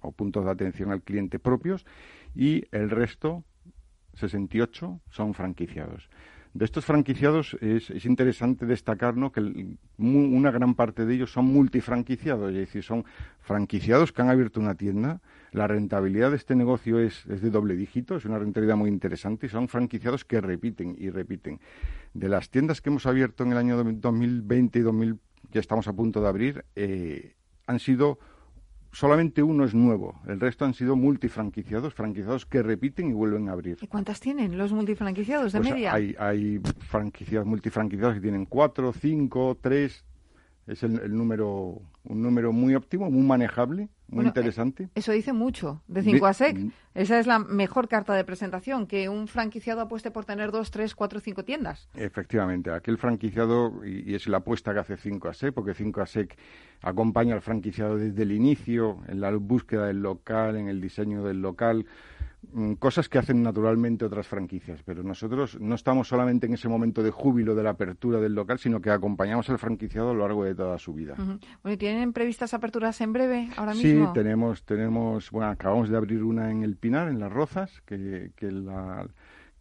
[0.00, 1.86] o puntos de atención al cliente propios
[2.34, 3.44] y el resto,
[4.14, 6.08] 68, son franquiciados.
[6.54, 12.50] De estos franquiciados es, es interesante destacar que una gran parte de ellos son multifranquiciados,
[12.50, 13.04] es decir, son
[13.40, 15.20] franquiciados que han abierto una tienda.
[15.50, 19.48] La rentabilidad de este negocio es, de doble dígito, es una rentabilidad muy interesante y
[19.48, 21.58] son franquiciados que repiten y repiten.
[22.12, 25.18] De las tiendas que hemos abierto en el año 2020 y 2000,
[25.50, 27.34] que estamos a punto de abrir, eh,
[27.66, 28.20] han sido
[28.94, 30.20] solamente uno es nuevo.
[30.26, 33.76] El resto han sido multifranquiciados, franquiciados que repiten y vuelven a abrir.
[33.80, 35.92] ¿Y cuántas tienen los multifranquiciados de pues media?
[35.92, 40.04] Hay, hay franquiciados, multifranquiciados que tienen cuatro, cinco, tres.
[40.66, 44.88] Es el número, un número muy óptimo, muy manejable muy interesante.
[44.94, 46.58] Eso dice mucho de 5 a SEC.
[46.94, 50.94] Esa es la mejor carta de presentación, que un franquiciado apueste por tener 2, 3,
[50.94, 51.88] 4, 5 tiendas.
[51.94, 56.06] Efectivamente, aquel franquiciado, y, es la apuesta que hace 5 a SEC, porque 5 a
[56.06, 56.36] SEC
[56.82, 61.40] acompaña al franquiciado desde el inicio, en la búsqueda del local, en el diseño del
[61.40, 61.86] local,
[62.78, 67.10] cosas que hacen naturalmente otras franquicias, pero nosotros no estamos solamente en ese momento de
[67.10, 70.54] júbilo de la apertura del local, sino que acompañamos al franquiciado a lo largo de
[70.54, 71.14] toda su vida.
[71.62, 74.06] Bueno, ¿tienen previstas aperturas en breve ahora mismo?
[74.06, 78.32] Sí, tenemos, tenemos, bueno, acabamos de abrir una en el Pinar, en Las Rozas, que,
[78.36, 79.06] que la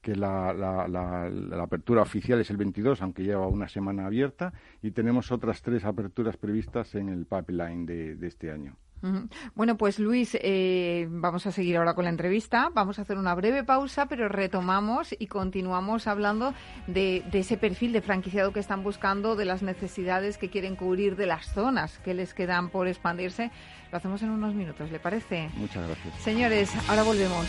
[0.01, 5.31] que la, la, apertura oficial es el 22, aunque lleva una semana abierta, y tenemos
[5.31, 8.75] otras tres aperturas previstas en el pipeline de este año.
[9.55, 12.69] Bueno, pues Luis, eh, vamos a seguir ahora con la entrevista.
[12.73, 16.53] Vamos a hacer una breve pausa, pero retomamos y continuamos hablando
[16.87, 21.25] de, ese perfil de franquiciado que están buscando, de las necesidades que quieren cubrir, de
[21.25, 23.51] las zonas que les quedan por expandirse.
[23.91, 25.49] Lo hacemos en unos minutos, ¿le parece?
[25.55, 26.21] Muchas gracias.
[26.21, 27.47] Señores, ahora volvemos.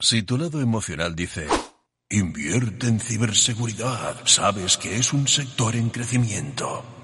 [0.00, 1.46] Si tu lado emocional dice...
[2.14, 4.14] Invierte en ciberseguridad.
[4.24, 7.03] Sabes que es un sector en crecimiento.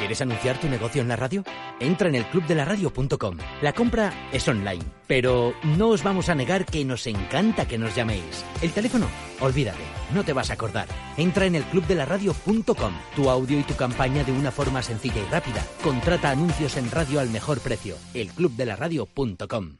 [0.00, 1.44] ¿Quieres anunciar tu negocio en la radio?
[1.78, 3.36] Entra en el clubdelaradio.com.
[3.60, 7.94] La compra es online, pero no os vamos a negar que nos encanta que nos
[7.94, 8.42] llaméis.
[8.62, 9.08] El teléfono,
[9.40, 9.82] olvídate,
[10.14, 10.88] no te vas a acordar.
[11.18, 12.94] Entra en el clubdelaradio.com.
[13.14, 15.62] Tu audio y tu campaña de una forma sencilla y rápida.
[15.84, 17.96] Contrata anuncios en radio al mejor precio.
[18.14, 19.76] elclubdelaradio.com.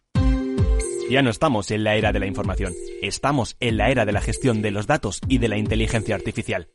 [1.10, 4.20] Ya no estamos en la era de la información, estamos en la era de la
[4.20, 6.68] gestión de los datos y de la inteligencia artificial.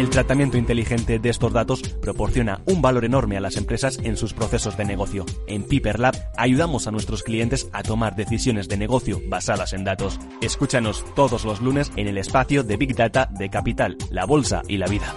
[0.00, 4.32] El tratamiento inteligente de estos datos proporciona un valor enorme a las empresas en sus
[4.32, 5.26] procesos de negocio.
[5.46, 10.18] En Piper Lab ayudamos a nuestros clientes a tomar decisiones de negocio basadas en datos.
[10.40, 14.78] Escúchanos todos los lunes en el espacio de Big Data de Capital, la Bolsa y
[14.78, 15.14] la Vida.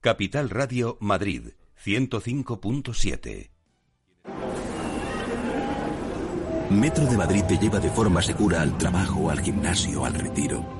[0.00, 1.48] Capital Radio Madrid
[1.84, 3.50] 105.7
[6.70, 10.78] Metro de Madrid te lleva de forma segura al trabajo, al gimnasio, al retiro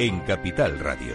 [0.00, 1.14] en Capital Radio.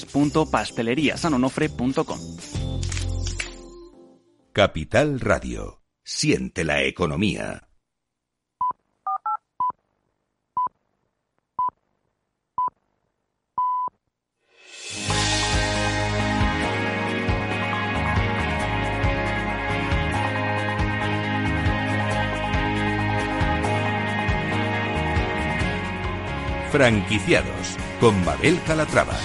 [0.05, 2.19] www.pasteleriasanonofre.com.
[4.53, 5.81] Capital Radio.
[6.03, 7.67] Siente la economía.
[26.71, 29.17] Franquiciados con Mabel Calatrava.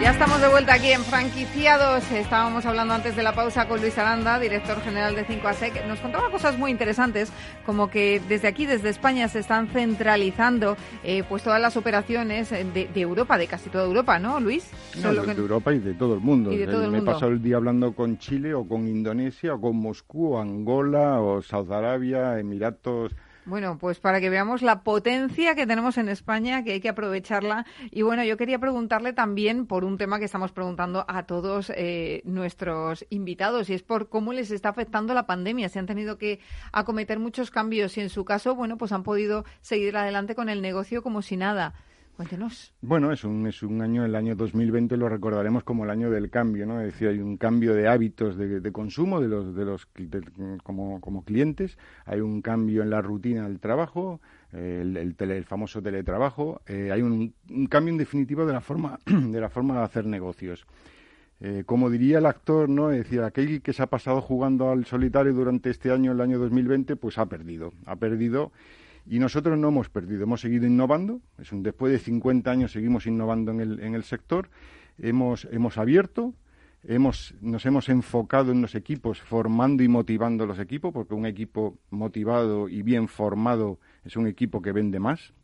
[0.00, 2.10] Ya estamos de vuelta aquí en Franquiciados.
[2.10, 5.86] Estábamos hablando antes de la pausa con Luis Aranda, director general de 5ASEC.
[5.86, 7.30] Nos contaba cosas muy interesantes,
[7.66, 12.88] como que desde aquí, desde España, se están centralizando eh, pues todas las operaciones de,
[12.94, 14.70] Europa, de casi toda Europa, ¿no, Luis?
[15.02, 16.50] No, de, Europa y de todo el mundo.
[16.50, 20.40] Me he pasado el día hablando con Chile o con Indonesia o con Moscú o
[20.40, 23.12] Angola o Saudi Arabia, Emiratos
[23.44, 27.66] bueno, pues para que veamos la potencia que tenemos en España, que hay que aprovecharla.
[27.90, 32.22] Y bueno, yo quería preguntarle también por un tema que estamos preguntando a todos eh,
[32.24, 35.68] nuestros invitados, y es por cómo les está afectando la pandemia.
[35.68, 36.40] Se han tenido que
[36.72, 40.62] acometer muchos cambios y en su caso, bueno, pues han podido seguir adelante con el
[40.62, 41.74] negocio como si nada.
[42.82, 46.28] Bueno, es un, es un año, el año 2020 lo recordaremos como el año del
[46.30, 46.80] cambio, ¿no?
[46.80, 49.88] Es decir, hay un cambio de hábitos de, consumo de los, de los
[50.62, 54.20] como, como clientes, hay un cambio en la rutina del trabajo,
[54.52, 57.34] el, famoso teletrabajo, eh, hay un,
[57.68, 60.66] cambio en definitiva de la forma, de la forma de hacer negocios.
[61.42, 62.90] Eh, como diría el actor, ¿no?
[62.90, 66.38] Es decir, aquel que se ha pasado jugando al solitario durante este año, el año
[66.38, 67.72] 2020, pues ha perdido.
[67.86, 68.52] Ha perdido
[69.10, 71.20] y nosotros no hemos perdido, hemos seguido innovando.
[71.36, 74.48] Es un, después de 50 años seguimos innovando en el, en el sector.
[74.98, 76.32] Hemos, hemos abierto,
[76.84, 81.76] hemos, nos hemos enfocado en los equipos, formando y motivando los equipos, porque un equipo
[81.90, 85.34] motivado y bien formado es un equipo que vende más.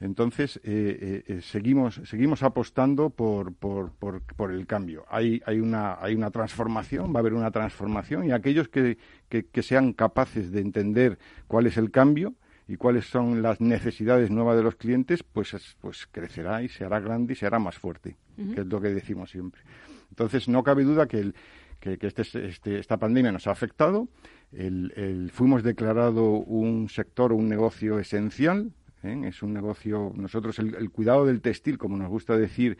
[0.00, 5.06] Entonces, eh, eh, eh, seguimos, seguimos apostando por, por, por, el cambio.
[5.10, 8.96] Hay, hay, una, hay una transformación, va a haber una transformación, y aquellos que,
[9.28, 12.34] que, que sean capaces de entender cuál es el cambio,
[12.68, 17.00] y cuáles son las necesidades nuevas de los clientes, pues, pues crecerá y se hará
[17.00, 19.62] grande y se hará más fuerte, que es lo que decimos siempre.
[20.10, 21.34] Entonces, no cabe duda que, el,
[21.80, 24.08] que, este, este, esta pandemia nos ha afectado.
[24.52, 28.72] El, fuimos declarado un sector, un negocio esencial.
[29.02, 29.18] ¿eh?
[29.24, 32.76] Es un negocio, nosotros el, cuidado del textil, como nos gusta decir,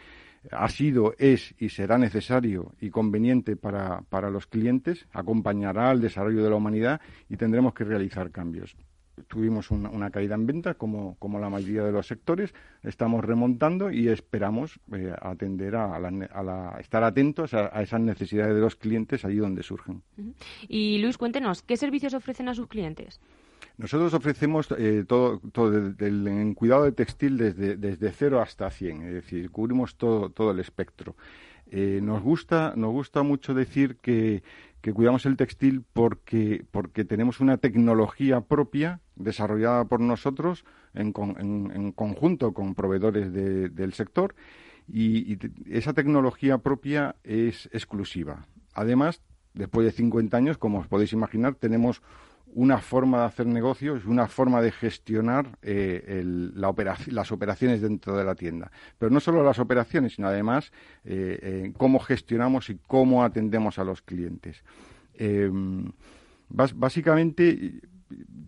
[0.50, 6.44] ha sido, es y será necesario y conveniente para, para los clientes, acompañará al desarrollo
[6.44, 8.76] de la humanidad y tendremos que realizar cambios
[9.26, 12.54] tuvimos una, caída en ventas, como, como, la mayoría de los sectores.
[12.82, 18.76] Estamos remontando y esperamos eh, atender a, la, estar atentos a, esas necesidades de los
[18.76, 20.02] clientes allí donde surgen.
[20.68, 23.20] Y Luis, cuéntenos, ¿qué servicios ofrecen a sus clientes?
[23.76, 29.14] Nosotros ofrecemos eh, todo, todo en cuidado de textil desde, desde 0 hasta 100, es
[29.14, 31.14] decir, cubrimos todo, todo el espectro.
[31.70, 34.42] Eh, nos, gusta, nos gusta mucho decir que
[34.80, 41.12] que cuidamos el textil porque, porque tenemos una tecnología propia desarrollada por nosotros en,
[41.74, 44.34] en, conjunto con proveedores del sector
[44.86, 45.38] y,
[45.70, 48.46] esa tecnología propia es exclusiva.
[48.72, 49.20] Además,
[49.54, 52.00] después de 50 años, como os podéis imaginar, tenemos
[52.54, 56.22] una forma de hacer negocios, una forma de gestionar eh,
[56.54, 56.74] la
[57.08, 58.70] las operaciones dentro de la tienda.
[58.98, 60.72] Pero no solo las operaciones, sino además
[61.04, 64.62] eh, eh, cómo gestionamos y cómo atendemos a los clientes.
[66.48, 67.80] básicamente,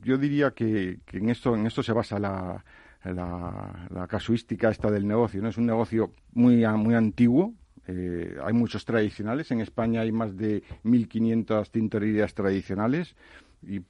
[0.02, 2.64] yo diría que, en esto en esto se basa la,
[3.04, 5.42] la, casuística esta del negocio.
[5.42, 5.48] ¿no?
[5.48, 7.54] Es un negocio muy, muy antiguo,
[7.86, 9.50] hay muchos tradicionales.
[9.50, 13.16] En España hay más de 1.500 tintorerías tradicionales
[13.62, 13.82] y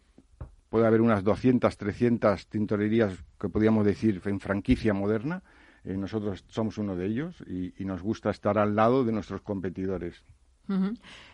[0.71, 5.43] puede haber unas 200, 300 tintorerías que podríamos decir en franquicia moderna.
[5.85, 10.25] Eh, nosotros somos uno de ellos y, nos gusta estar al lado de nuestros competidores.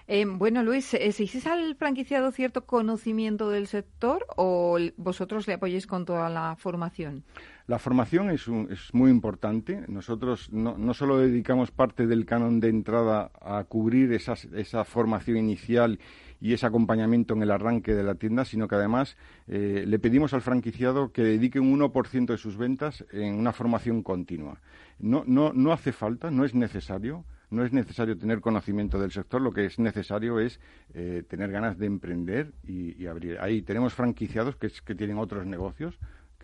[0.07, 6.07] Eh, bueno, Luis, ¿exige al franquiciado cierto conocimiento del sector o vosotros le apoyáis con
[6.07, 7.22] toda la formación?
[7.66, 9.85] La formación es, es muy importante.
[9.88, 15.37] Nosotros no, no, solo dedicamos parte del canon de entrada a cubrir esa, esa formación
[15.37, 15.99] inicial
[16.40, 20.35] y ese acompañamiento en el arranque de la tienda, sino que además eh, le pedimos
[20.35, 24.61] al franquiciado que dedique un 1% de sus ventas en una formación continua.
[24.99, 29.40] No, no, no hace falta, no es necesario no es necesario tener conocimiento del sector,
[29.40, 30.61] lo que es necesario es
[30.94, 33.38] eh, tener ganas de emprender y, abrir.
[33.40, 35.99] Ahí tenemos franquiciados que, que tienen otros negocios,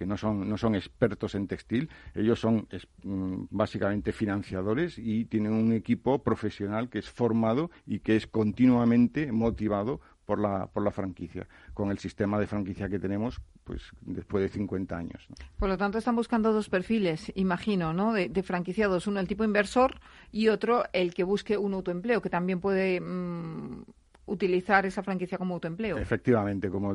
[0.06, 2.68] no son, no son expertos en textil, ellos son
[3.02, 9.32] mm, básicamente financiadores y tienen un equipo profesional que es formado y que es continuamente
[9.32, 14.42] motivado por la, por la franquicia, con el sistema de franquicia que tenemos pues después
[14.42, 15.26] de 50 años.
[15.56, 18.12] Por lo tanto, están buscando dos perfiles, imagino, ¿no?
[18.12, 22.60] De, franquiciados, uno el tipo inversor y otro el que busque un autoempleo, que también
[22.60, 23.84] puede mm,
[24.33, 25.99] utilizar esa franquicia como autoempleo.
[25.99, 26.95] Efectivamente, como,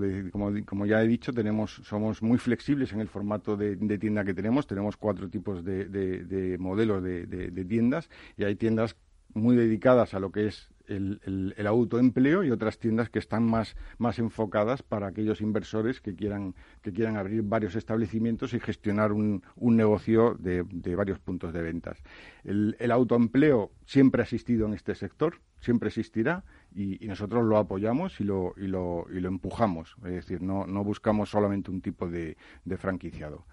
[0.66, 4.66] como, ya he dicho, tenemos, somos muy flexibles en el formato de, tienda que tenemos.
[4.66, 8.96] Tenemos cuatro tipos de, de modelos de, tiendas y hay tiendas
[9.34, 14.20] muy dedicadas a lo que es el, autoempleo y otras tiendas que están más, más
[14.20, 20.36] enfocadas para aquellos inversores que quieran, que quieran abrir varios establecimientos y gestionar un, negocio
[20.40, 22.02] de, de, varios puntos de ventas.
[22.44, 26.44] El, el, autoempleo siempre ha existido en este sector, siempre existirá
[26.78, 29.96] y, nosotros lo apoyamos y lo, y lo, y lo empujamos.
[30.06, 33.46] Es decir, no, no buscamos solamente un tipo de, de franquiciado.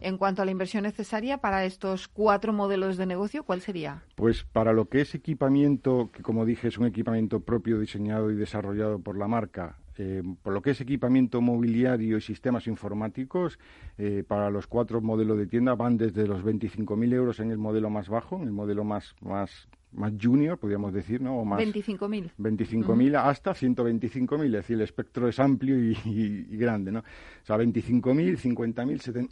[0.00, 4.04] En cuanto a la inversión necesaria para estos cuatro modelos de negocio, ¿cuál sería?
[4.14, 8.36] Pues para lo que es equipamiento, que como dije es un equipamiento propio diseñado y
[8.36, 13.58] desarrollado por la marca, eh, por lo que es equipamiento mobiliario y sistemas informáticos,
[13.98, 17.90] eh, para los cuatro modelos de tienda van desde los 25.000 euros en el modelo
[17.90, 21.38] más bajo, en el modelo más, más más junior, podríamos decir, ¿no?
[21.38, 22.30] O más 25.000.
[22.38, 27.00] 25.000 hasta 125.000, es decir, el espectro es amplio y, grande, ¿no?
[27.00, 29.28] O sea, 25.000, 50.000,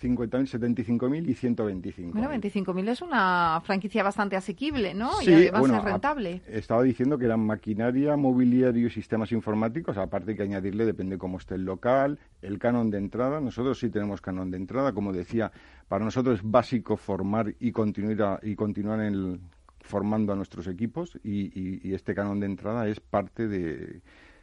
[0.00, 2.12] 50.000, 75.000 y 125.000.
[2.12, 5.12] Bueno, 25.000 es una franquicia bastante asequible, ¿no?
[5.20, 6.42] Sí, y además bueno, es rentable.
[6.46, 11.56] estaba diciendo que eran maquinaria, mobiliario y sistemas informáticos, aparte que añadirle, depende cómo esté
[11.56, 13.40] el local, el canon de entrada.
[13.40, 15.52] Nosotros sí tenemos canon de entrada, como decía,
[15.88, 19.40] para nosotros es básico formar y continuar, y continuar en el
[19.88, 24.02] formando a nuestros equipos y, este canon de entrada es parte de,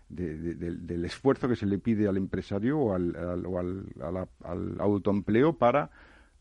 [0.09, 5.89] del esfuerzo que se le pide al empresario o al, al, autoempleo para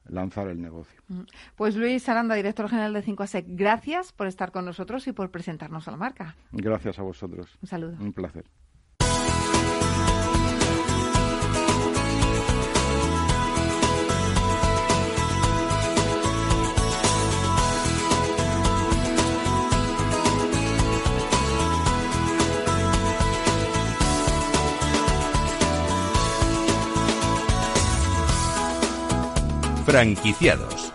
[0.08, 1.00] lanzar el negocio.
[1.08, 1.22] Mm.
[1.56, 5.86] Pues Luis Aranda, director general de 5ASEC, gracias por estar con nosotros y por presentarnos
[5.88, 6.36] a la marca.
[6.52, 7.58] Gracias a vosotros.
[7.62, 7.96] Un saludo.
[8.00, 8.44] Un placer.
[29.94, 30.92] Franquiciados.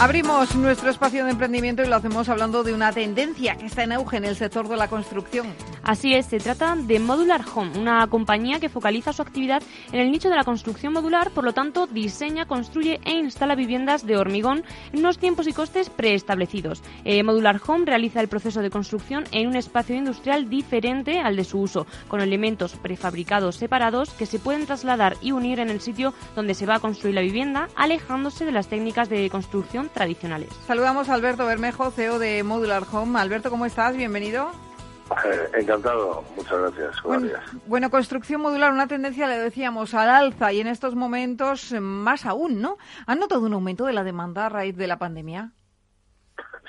[0.00, 3.92] Abrimos nuestro espacio de emprendimiento y lo hacemos hablando de una tendencia que está en
[3.92, 5.48] auge en el sector de la construcción.
[5.84, 10.10] Así es, se trata de Modular Home, una compañía que focaliza su actividad en el
[10.10, 14.64] nicho de la construcción modular, por lo tanto diseña, construye e instala viviendas de hormigón
[14.94, 16.82] en unos tiempos y costes preestablecidos.
[17.04, 21.44] Eh, Modular Home realiza el proceso de construcción en un espacio industrial diferente al de
[21.44, 26.14] su uso, con elementos prefabricados separados que se pueden trasladar y unir en el sitio
[26.34, 30.48] donde se va a construir la vivienda, alejándose de las técnicas de construcción tradicionales.
[30.66, 33.20] Saludamos a Alberto Bermejo, CEO de Modular Home.
[33.20, 33.94] Alberto, ¿cómo estás?
[33.94, 34.63] Bienvenido.
[35.54, 37.02] Encantado, muchas gracias.
[37.02, 37.28] Bueno,
[37.66, 42.60] bueno, construcción modular, una tendencia, le decíamos, al alza y en estos momentos más aún,
[42.60, 42.78] ¿no?
[43.06, 45.52] ¿Han notado un aumento de la demanda a raíz de la pandemia?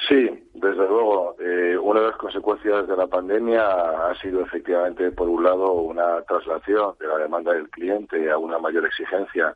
[0.07, 1.35] Sí, desde luego.
[1.39, 3.63] Eh, una de las consecuencias de la pandemia
[4.09, 8.59] ha sido efectivamente, por un lado, una traslación de la demanda del cliente a una
[8.59, 9.55] mayor exigencia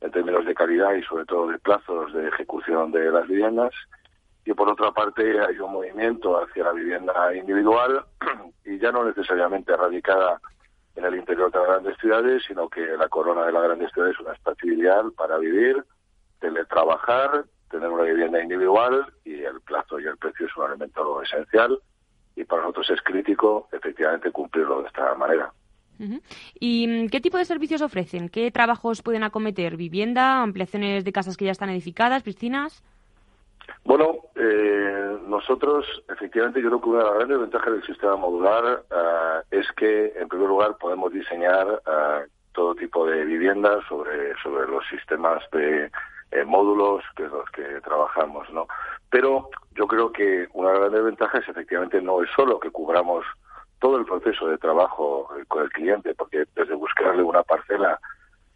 [0.00, 3.72] en términos de calidad y sobre todo de plazos de ejecución de las viviendas.
[4.48, 8.06] Y por otra parte hay un movimiento hacia la vivienda individual
[8.64, 10.40] y ya no necesariamente radicada
[10.96, 14.14] en el interior de las grandes ciudades, sino que la corona de las grandes ciudades
[14.14, 15.84] es una espacio ideal para vivir,
[16.40, 21.78] teletrabajar, tener una vivienda individual y el plazo y el precio es un elemento esencial
[22.34, 25.52] y para nosotros es crítico efectivamente cumplirlo de esta manera.
[26.58, 28.30] ¿Y mm, qué tipo de servicios ofrecen?
[28.30, 29.76] ¿Qué trabajos pueden acometer?
[29.76, 32.82] ¿Vivienda, ampliaciones de casas que ya están edificadas, piscinas?
[33.84, 38.82] Bueno, eh, nosotros, efectivamente, yo creo que una de las grandes ventajas del sistema modular
[38.90, 44.66] eh, es que, en primer lugar, podemos diseñar eh, todo tipo de viviendas, sobre, sobre
[44.68, 45.90] los sistemas de
[46.30, 48.66] eh, módulos que es los que trabajamos, ¿no?
[49.10, 53.24] Pero yo creo que una gran ventaja es efectivamente no es solo que cubramos
[53.78, 57.98] todo el proceso de trabajo con el cliente, porque desde buscarle una parcela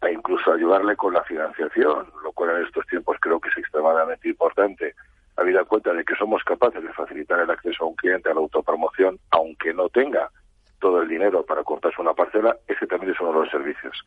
[0.01, 4.27] a incluso ayudarle con la financiación, lo cual en estos tiempos creo que es extremadamente
[4.27, 4.93] importante,
[5.37, 8.39] habida cuenta de que somos capaces de facilitar el acceso a un cliente a la
[8.39, 10.29] autopromoción, aunque no tenga
[10.79, 14.03] todo el dinero para comprarse una parcela, ese también es uno de los servicios.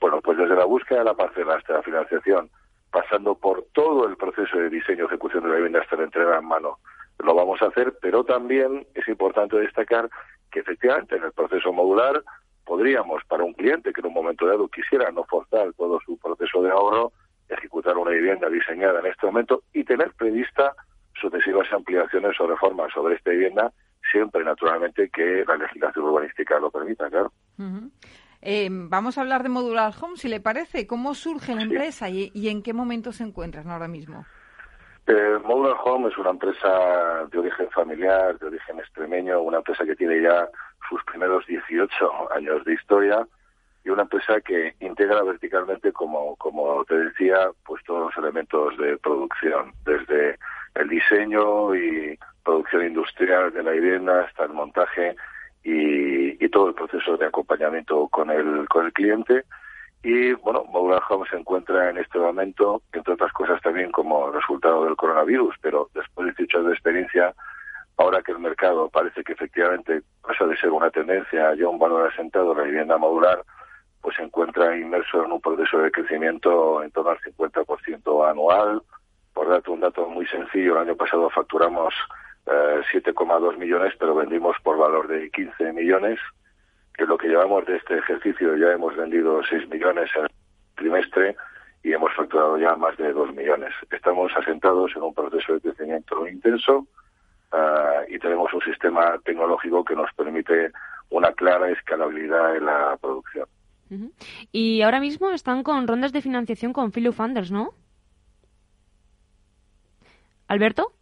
[0.00, 2.50] Bueno, pues desde la búsqueda de la parcela hasta la financiación,
[2.90, 6.38] pasando por todo el proceso de diseño y ejecución de la vivienda hasta la entrega
[6.38, 6.78] en mano,
[7.18, 10.08] lo vamos a hacer, pero también es importante destacar
[10.50, 12.22] que efectivamente en el proceso modular
[12.64, 16.62] podríamos, para un cliente que en un momento dado quisiera no forzar todo su proceso
[16.62, 17.12] de ahorro,
[17.50, 20.74] ejecutar una vivienda diseñada en este momento y tener prevista
[21.20, 23.72] sucesivas ampliaciones o reformas sobre esta vivienda,
[24.10, 27.32] siempre naturalmente que la legislación urbanística lo permita, claro.
[28.42, 30.86] Eh, vamos a hablar de Modular Home, si le parece.
[30.86, 34.24] ¿Cómo surge la empresa y, en qué momento se encuentran ahora mismo?
[35.06, 39.96] Eh, Modular Home es una empresa de origen familiar, de origen extremeño, una empresa que
[39.96, 40.48] tiene ya
[40.88, 43.26] sus primeros 18 años de historia
[43.84, 48.96] y una empresa que integra verticalmente, como, como te decía, pues todos los elementos de
[48.98, 50.38] producción, desde
[50.74, 55.16] el diseño y producción industrial de la vivienda hasta el montaje
[55.62, 59.44] y, y todo el proceso de acompañamiento con el, con el cliente.
[60.02, 64.84] Y bueno, Modular Home se encuentra en este momento, entre otras cosas también como resultado
[64.84, 67.34] del coronavirus, pero después de 18 años de experiencia,
[68.00, 72.10] Ahora que el mercado parece que efectivamente pasa de ser una tendencia ya un valor
[72.10, 73.44] asentado la vivienda modular,
[74.00, 78.82] pues se encuentra inmerso en un proceso de crecimiento en torno al 50% anual.
[79.32, 81.94] Por dato, un dato muy sencillo, el año pasado facturamos
[82.46, 86.18] 7,2 eh, millones, pero vendimos por valor de 15 millones,
[86.94, 90.30] que lo que llevamos de este ejercicio ya hemos vendido 6 millones en el
[90.74, 91.36] trimestre
[91.82, 93.72] y hemos facturado ya más de 2 millones.
[93.90, 96.86] Estamos asentados en un proceso de crecimiento intenso,
[97.52, 100.70] Ah, y tenemos un sistema tecnológico que nos permite
[101.10, 103.46] una clara escalabilidad en la producción.
[104.52, 107.74] Y ahora mismo están con rondas de financiación con Philip Funders, ¿no?
[110.48, 110.92] ¿Alberto?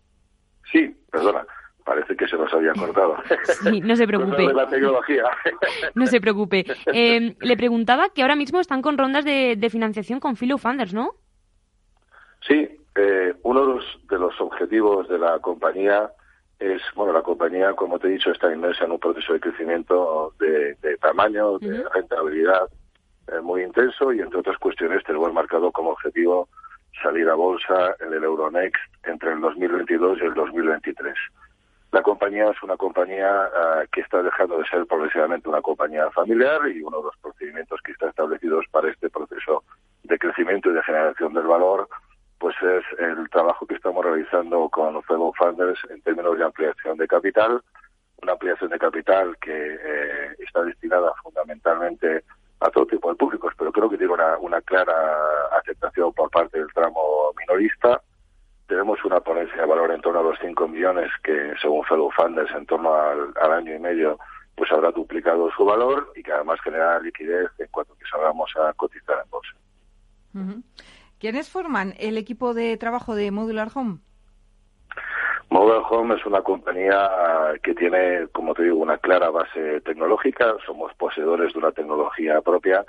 [0.70, 1.47] Sí, perdona.
[1.84, 3.16] Parece que se nos había cortado.
[3.62, 4.53] Sí, no se preocupe.
[4.53, 5.24] la tecnología.
[5.95, 6.66] no se preocupe.
[6.93, 11.14] Eh, le preguntaba que ahora mismo están con rondas de, financiación con Philip Funders, ¿no?
[12.47, 16.11] Sí, eh, uno de los, de los objetivos de la compañía
[16.59, 20.34] es, bueno, la compañía, como te he dicho, está inmersa en un proceso de crecimiento
[20.39, 22.68] de, tamaño, de rentabilidad
[23.33, 26.49] eh, muy intenso y, entre otras cuestiones, tenemos marcado como objetivo
[27.03, 31.14] salir a bolsa en el Euronext entre el 2022 y el 2023.
[31.93, 36.61] La compañía es una compañía eh, que está dejando de ser progresivamente una compañía familiar
[36.68, 39.64] y uno de los procedimientos que está establecidos para este proceso
[40.03, 41.89] de crecimiento y de generación del valor
[42.39, 47.09] pues es el trabajo que estamos realizando con Fellow Funders en términos de ampliación de
[47.09, 47.62] capital,
[48.22, 52.24] una ampliación de capital que eh, está destinada fundamentalmente
[52.61, 54.94] a todo tipo de públicos, pero creo que tiene una, clara
[55.61, 58.02] aceptación por parte del tramo minorista.
[58.66, 62.50] Tenemos una ponencia de valor en torno a los 5 millones que, según Fellow Funders,
[62.54, 64.18] en torno al, año y medio,
[64.56, 68.72] pues habrá duplicado su valor y que además genera liquidez en cuanto que salgamos a
[68.74, 70.62] cotizar en bolsa.
[71.18, 73.98] ¿Quiénes forman el equipo de trabajo de Modular Home?
[75.51, 77.11] Modular Home es una compañía
[77.62, 80.55] que tiene, como te digo, una clara base tecnológica.
[80.66, 82.84] Somos poseedores de una tecnología propia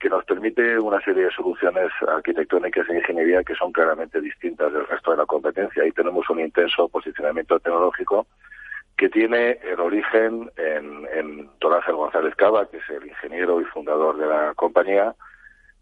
[0.00, 4.86] que nos permite una serie de soluciones arquitectónicas e ingeniería que son claramente distintas del
[4.86, 5.86] resto de la competencia.
[5.86, 8.26] Y tenemos un intenso posicionamiento tecnológico
[8.96, 14.16] que tiene el origen en, en Don González Cava, que es el ingeniero y fundador
[14.16, 15.14] de la compañía,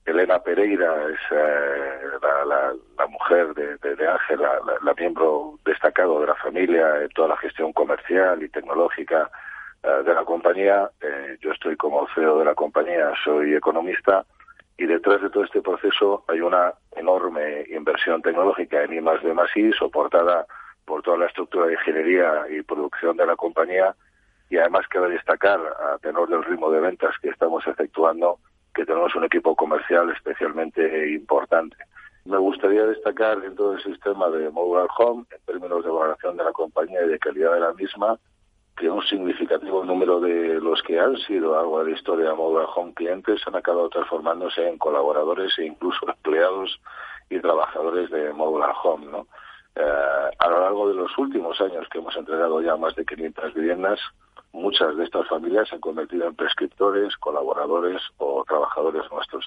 [0.04, 7.08] Elena Pereira es eh, la, mujer de, Ángel, la, miembro destacado de la familia en
[7.10, 9.30] toda la gestión comercial y tecnológica
[9.82, 10.90] eh, de la compañía.
[11.00, 14.26] Eh, yo estoy como CEO de la compañía, soy economista
[14.76, 19.32] y detrás de todo este proceso hay una enorme inversión tecnológica en I más de
[19.32, 20.46] más I, soportada
[20.84, 23.94] por toda la estructura de ingeniería y producción de la compañía
[24.50, 28.38] y además cabe destacar, a tenor del ritmo de ventas que estamos efectuando,
[28.74, 31.76] que tenemos un equipo comercial especialmente importante.
[32.24, 36.52] Me gustaría destacar dentro del sistema de Modular Home, en términos de valoración de la
[36.52, 38.18] compañía y de calidad de la misma,
[38.76, 42.66] que un significativo número de los que han sido algo de la historia de Modular
[42.74, 46.80] Home clientes han acabado transformándose en colaboradores e incluso empleados
[47.30, 49.06] y trabajadores de Modular Home.
[49.06, 49.26] ¿no?
[49.76, 53.54] Eh, a lo largo de los últimos años que hemos entregado ya más de 500
[53.54, 54.00] viviendas,
[54.54, 59.46] muchas de estas familias se han convertido en prescriptores, colaboradores o trabajadores nuestros.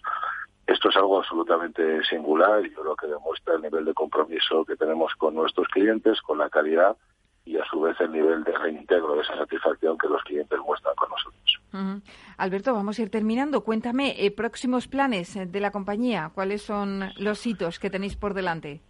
[0.68, 4.76] Esto es algo absolutamente singular y yo creo que demuestra el nivel de compromiso que
[4.76, 6.98] tenemos con nuestros clientes, con la calidad
[7.46, 10.94] y a su vez el nivel de reintegro de esa satisfacción que los clientes muestran
[10.96, 12.04] con nosotros.
[12.38, 13.62] Alberto, vamos a ir terminando.
[13.62, 18.82] Cuéntame, eh, próximos planes de la compañía, ¿cuáles son los hitos que tenéis por delante?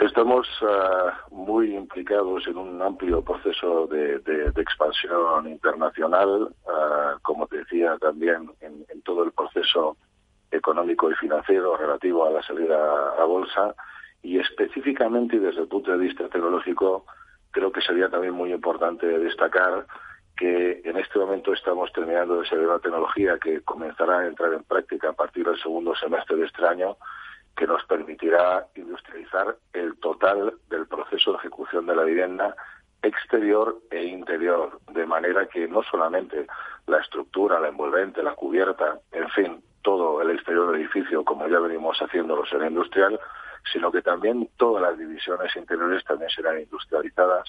[0.00, 4.20] Estamos ah, muy implicados en un amplio proceso de,
[4.56, 9.96] expansión internacional, uh, como te decía también en, todo el proceso
[10.50, 12.76] económico y financiero relativo a la salida
[13.18, 13.74] a bolsa.
[14.22, 17.04] Y específicamente desde el punto de vista tecnológico
[17.50, 19.86] creo que sería también muy importante destacar
[20.36, 24.62] que en este momento estamos terminando de desarrollar una tecnología que comenzará a entrar en
[24.62, 26.96] práctica a partir del segundo semestre de este año
[27.56, 32.56] que nos permitirá industrializar el total del proceso de ejecución de la vivienda
[33.02, 36.46] exterior e interior, de manera que no solamente
[36.86, 41.58] la estructura, la envolvente, la cubierta, en fin, todo el exterior del edificio, como ya
[41.58, 43.18] venimos haciéndolo, será industrial,
[43.72, 47.48] sino que también todas las divisiones interiores también serán industrializadas,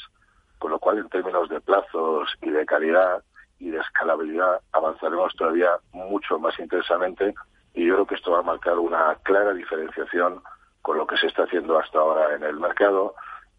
[0.57, 3.23] con lo cual en términos de plazos y de calidad
[3.59, 7.33] y de escalabilidad avanzaremos todavía mucho más intensamente
[7.73, 10.41] y yo creo que esto va a marcar una clara diferenciación
[10.81, 13.15] con lo que se está haciendo hasta ahora en el mercado.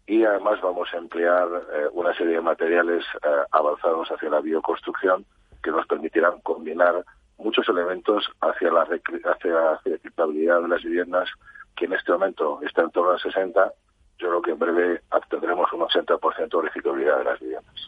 [0.07, 5.25] Y además vamos a emplear eh, una serie de materiales eh, avanzados hacia la bioconstrucción
[5.63, 7.03] que nos permitirán combinar
[7.37, 11.29] muchos elementos hacia la, reciclabilidad de las viviendas
[11.75, 13.73] que en este momento está en torno al 60
[14.17, 17.87] yo creo que en breve obtendremos un 80% de reciclabilidad de las viviendas.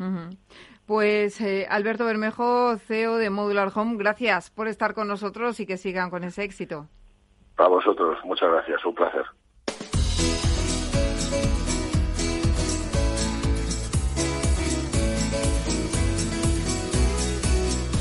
[0.88, 5.76] Pues eh, Alberto Bermejo, CEO de Modular Home, gracias por estar con nosotros y que
[5.76, 6.88] sigan con ese éxito.
[7.58, 9.26] A vosotros, muchas gracias, un placer.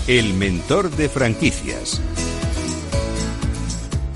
[0.06, 2.00] El mentor de franquicias.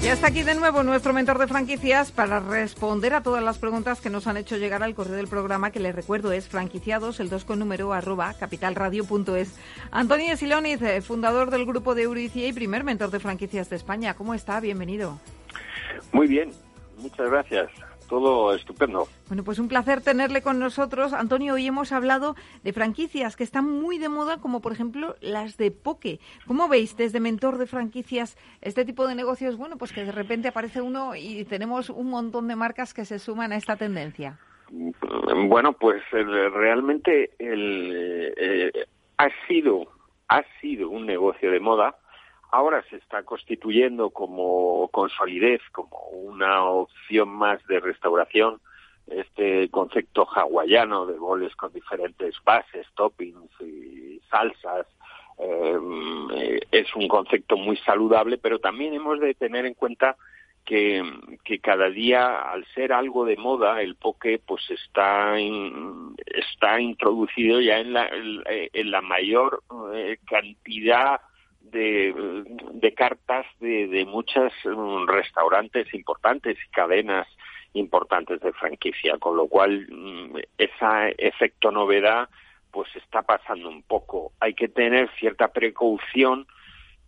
[0.02, 4.00] Ya está aquí de nuevo nuestro mentor de franquicias para responder a todas las preguntas
[4.00, 7.28] que nos han hecho llegar al correo del programa, que les recuerdo es franquiciados, el
[7.28, 9.58] 2 con número, arroba capitalradio.es.
[9.90, 14.14] Antonio Siloniz, eh, fundador del grupo de Euricia y primer mentor de franquicias de España.
[14.14, 14.58] ¿Cómo está?
[14.60, 15.20] Bienvenido.
[16.12, 16.50] Muy bien,
[16.96, 17.70] muchas gracias
[18.10, 19.06] todo estupendo.
[19.28, 21.12] Bueno, pues un placer tenerle con nosotros.
[21.12, 22.34] Antonio, hoy hemos hablado
[22.64, 26.18] de franquicias que están muy de moda, como por ejemplo las de Poke.
[26.46, 29.56] ¿Cómo veis desde mentor de franquicias este tipo de negocios?
[29.56, 33.20] Bueno, pues que de repente aparece uno y tenemos un montón de marcas que se
[33.20, 34.38] suman a esta tendencia.
[35.48, 38.72] Bueno, pues realmente el, eh,
[39.18, 39.86] ha sido
[40.28, 41.96] ha sido un negocio de moda
[42.52, 48.60] ahora se está constituyendo como con solidez, como una opción más de restauración,
[49.08, 54.86] este concepto hawaiano de boles con diferentes bases, toppings y salsas,
[55.38, 60.16] eh, es un concepto muy saludable, pero también hemos de tener en cuenta
[60.64, 61.02] que,
[61.44, 67.78] que, cada día, al ser algo de moda, el poke pues está está introducido ya
[67.78, 69.62] en la, en la mayor
[69.94, 71.20] eh, cantidad
[71.60, 77.26] de, cartas de, de muchos mm, restaurantes importantes y cadenas
[77.74, 82.28] importantes de franquicia, con lo cual mm, ese efecto novedad
[82.70, 84.32] pues está pasando un poco.
[84.40, 86.46] Hay que tener cierta precaución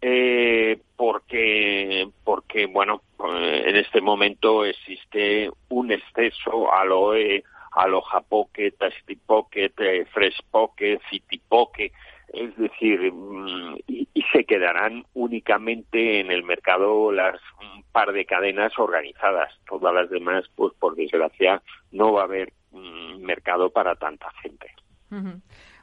[0.00, 8.02] eh, porque porque bueno eh, en este momento existe un exceso a lo a lo
[8.02, 11.92] Japoke, Tasty Pocket, eh, Fresh Pocket, City Pocket,
[12.32, 18.72] es decir, mm, y, se quedarán únicamente en el mercado las un par de cadenas
[18.78, 19.52] organizadas.
[19.66, 24.74] Todas las demás, pues por desgracia, no va a haber mm, mercado para tanta gente.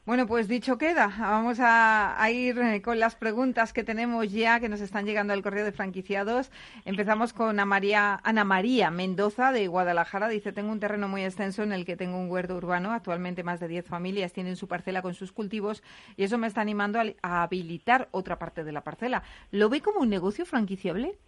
[0.10, 4.68] Bueno, pues dicho queda, vamos a, ir eh, con las preguntas que tenemos ya, que
[4.68, 6.50] nos están llegando al correo de franquiciados.
[6.84, 10.28] Empezamos con Ana María, Ana María Mendoza de Guadalajara.
[10.28, 12.92] Dice, tengo un terreno muy extenso en el que tengo un huerto urbano.
[12.92, 15.84] Actualmente más de 10 familias tienen su parcela con sus cultivos
[16.18, 19.22] y eso me está animando a, habilitar otra parte de la parcela.
[19.52, 21.20] ¿Lo ve como un negocio franquiciable?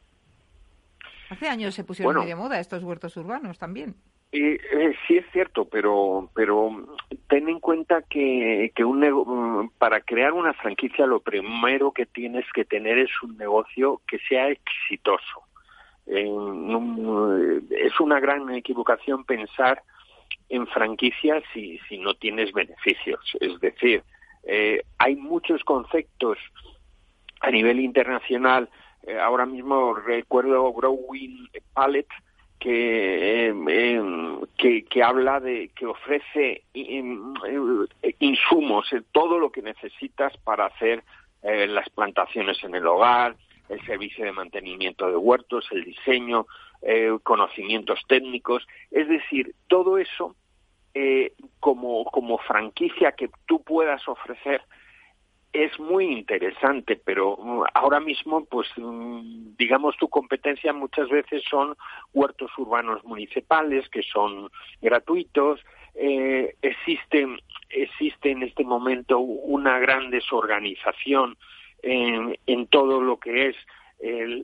[1.30, 3.94] Hace años se pusieron muy de moda estos huertos urbanos también.
[4.34, 6.88] Eh, sí es cierto, pero pero
[7.28, 12.64] ten en cuenta que, que un para crear una franquicia lo primero que tienes que
[12.64, 15.44] tener es un negocio que sea exitoso.
[16.06, 19.84] es una gran equivocación pensar
[20.52, 23.20] en franquicias si, si no tienes beneficios.
[23.40, 24.04] Es decir,
[24.44, 26.38] eh, hay muchos conceptos
[27.40, 28.70] a nivel internacional.
[29.04, 32.12] Eh, ahora mismo recuerdo Growing Palette,
[32.62, 37.34] que, em, que, que, habla de que ofrece em,
[38.20, 41.04] insumos, todo lo que necesitas para hacer
[41.42, 43.36] eh, las plantaciones en el hogar,
[43.68, 46.46] el servicio de mantenimiento de huertos, el diseño,
[46.84, 50.36] eh, conocimientos técnicos, es decir, todo eso
[50.94, 54.62] eh, como, como franquicia que tú puedas ofrecer
[55.54, 61.76] es muy interesante, pero mm, ahora mismo, pues, mm, digamos, tu competencia muchas veces son
[62.14, 64.50] huertos urbanos municipales que son
[64.82, 65.60] gratuitos.
[65.96, 67.28] Eh, existe,
[67.70, 71.38] existe en este momento una gran desorganización
[71.84, 73.56] en, en todo lo que es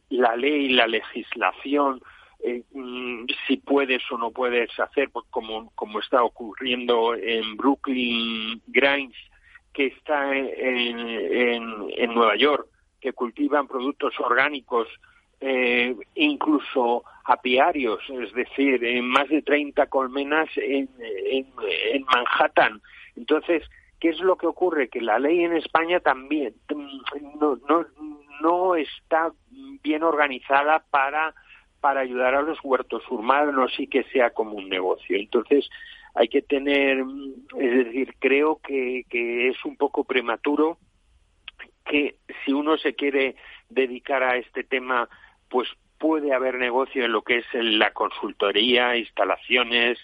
[0.10, 2.02] la ley la legislación.
[2.44, 8.62] Eh, mm, si puedes o no puedes hacer, pues, como, como está ocurriendo en Brooklyn
[8.68, 9.18] Grange,
[9.78, 12.68] que está en, en, Nueva York,
[13.00, 14.88] que cultivan productos orgánicos,
[15.40, 22.82] eh, incluso apiarios, es decir, en más de 30 colmenas en, en, Manhattan.
[23.16, 23.62] Entonces,
[24.00, 24.90] ¿qué es lo que ocurre?
[24.90, 27.86] Que la ley en España también mm, no, no,
[28.42, 29.32] no está
[29.84, 31.36] bien organizada para,
[31.82, 35.18] para ayudar a los huertos urbanos y que sea como un negocio.
[35.18, 35.70] Entonces,
[36.18, 37.04] hay que tener,
[37.60, 40.80] es decir, creo que, que es un poco prematuro
[41.86, 43.36] que si uno se quiere
[43.70, 45.08] dedicar a este tema,
[45.48, 50.00] pues puede haber negocio en lo que es la consultoría, instalaciones,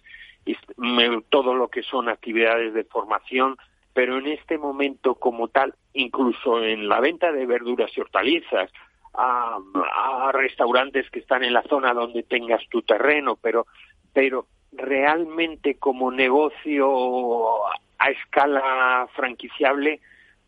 [1.30, 3.58] todo lo que son actividades de formación,
[3.94, 8.72] pero en este momento como tal, incluso en la venta de verduras y hortalizas,
[9.16, 9.58] a,
[9.96, 13.66] a restaurantes que están en la zona donde tengas tu terreno, pero,
[14.14, 14.46] pero
[14.76, 17.66] realmente como negocio
[17.98, 20.00] a escala franquiciable,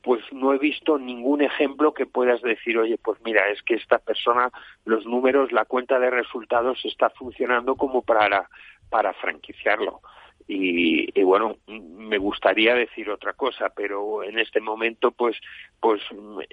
[0.01, 3.97] pues no he visto ningún ejemplo que puedas decir, oye, pues mira, es que esta
[3.97, 4.51] persona,
[4.86, 8.47] los números, la cuenta de resultados está funcionando como para,
[8.89, 10.01] para franquiciarlo.
[10.47, 15.38] Y, y, bueno, me gustaría decir otra cosa, pero en este momento, pues,
[15.80, 16.03] pues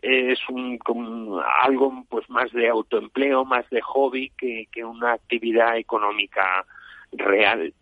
[0.00, 0.78] es un,
[1.62, 6.64] algo pues más de autoempleo, más de hobby que, que una actividad económica
[7.12, 7.72] real.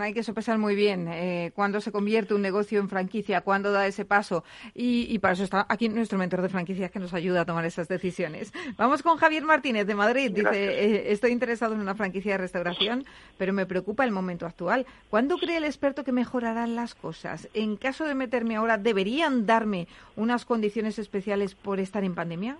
[0.00, 3.86] Hay que sopesar muy bien eh, cuándo se convierte un negocio en franquicia, cuándo da
[3.86, 4.42] ese paso.
[4.74, 7.86] Y, para eso está aquí nuestro mentor de franquicias que nos ayuda a tomar esas
[7.86, 8.52] decisiones.
[8.76, 10.32] Vamos con Javier Martínez de Madrid.
[10.32, 13.04] Dice, eh, estoy interesado en una franquicia de restauración,
[13.36, 14.84] pero me preocupa el momento actual.
[15.10, 17.48] ¿Cuándo cree el experto que mejorarán las cosas?
[17.54, 19.86] En caso de meterme ahora, ¿deberían darme
[20.16, 22.56] unas condiciones especiales por estar en pandemia?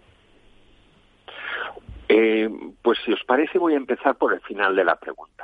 [2.09, 2.49] Eh,
[2.81, 5.38] pues si os parece voy a empezar por el final de la pregunta.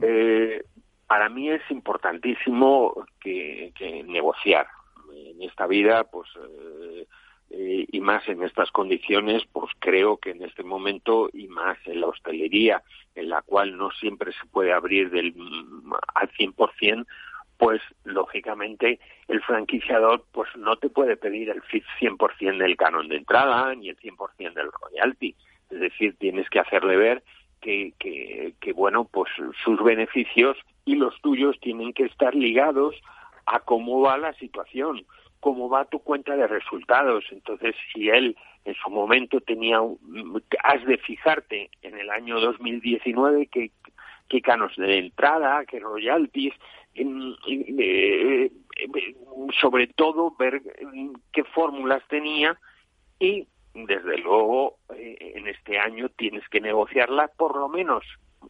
[0.00, 0.62] Eh,
[1.06, 3.72] para mí es importantísimo que,
[4.06, 4.66] negociar.
[5.14, 7.06] En esta vida, pues, eh,
[7.50, 12.00] eh, y más en estas condiciones, pues creo que en este momento, y más en
[12.00, 12.82] la hostelería,
[13.14, 15.34] en la cual no siempre se puede abrir del,
[16.14, 17.06] al 100%,
[17.58, 23.74] pues lógicamente el franquiciador pues no te puede pedir el 100% del canon de entrada
[23.74, 25.36] ni el 100% del royalty.
[25.70, 27.22] Es decir, tienes que hacerle ver
[27.62, 29.30] que, que, bueno, pues
[29.64, 32.94] sus beneficios y los tuyos tienen que estar ligados
[33.46, 35.06] a cómo va la situación,
[35.40, 37.24] cómo va tu cuenta de resultados.
[37.30, 39.80] Entonces, si él en su momento tenía,
[40.64, 43.70] has de fijarte en el año 2019 qué,
[44.28, 46.54] qué canos de entrada, qué royalties,
[46.94, 48.50] eh,
[49.60, 50.62] sobre todo ver
[51.32, 52.58] qué fórmulas tenía
[53.18, 58.04] y desde luego eh, en este año tienes que negociarla por lo menos.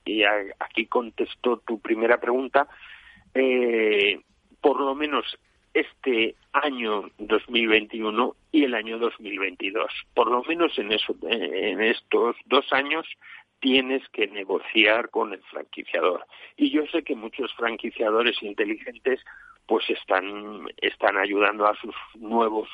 [0.05, 2.68] Y aquí contesto tu primera pregunta.
[3.35, 4.20] Eh,
[4.61, 5.39] por lo menos
[5.75, 12.70] este año 2021 y el año 2022 por lo menos en eso en estos dos
[12.73, 13.07] años
[13.62, 16.27] tienes que negociar con el franquiciador.
[16.57, 19.20] Y yo sé que muchos franquiciadores inteligentes
[19.67, 22.69] pues están, están ayudando a sus nuevos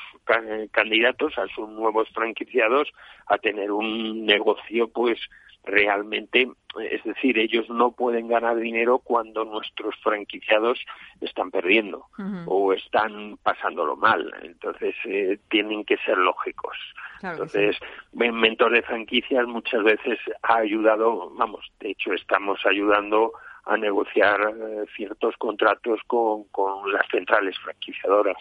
[0.72, 2.88] candidatos, a sus nuevos franquiciados
[3.26, 5.18] a tener un negocio pues
[5.64, 6.48] realmente,
[6.80, 10.78] es decir, ellos no pueden ganar dinero cuando nuestros franquiciados
[11.20, 12.06] están perdiendo
[12.46, 14.32] o están pasándolo mal.
[14.42, 16.76] Entonces, eh, tienen que ser lógicos.
[17.22, 18.32] Entonces, sí.
[18.32, 23.32] mentor de franquicias muchas veces ha ayudado, vamos, de hecho, estamos ayudando
[23.68, 28.36] a negociar eh, ciertos contratos con, con, las centrales franquiciadoras.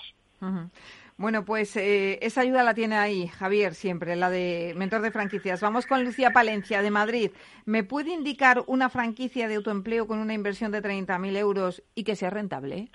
[1.18, 5.62] Bueno, pues eh, esa ayuda la tiene ahí Javier siempre, la de mentor de franquicias.
[5.62, 7.32] Vamos con Lucía Palencia de Madrid.
[7.66, 12.16] ¿Me puede indicar una franquicia de autoempleo con una inversión de 30.000 euros y que
[12.16, 12.90] sea rentable?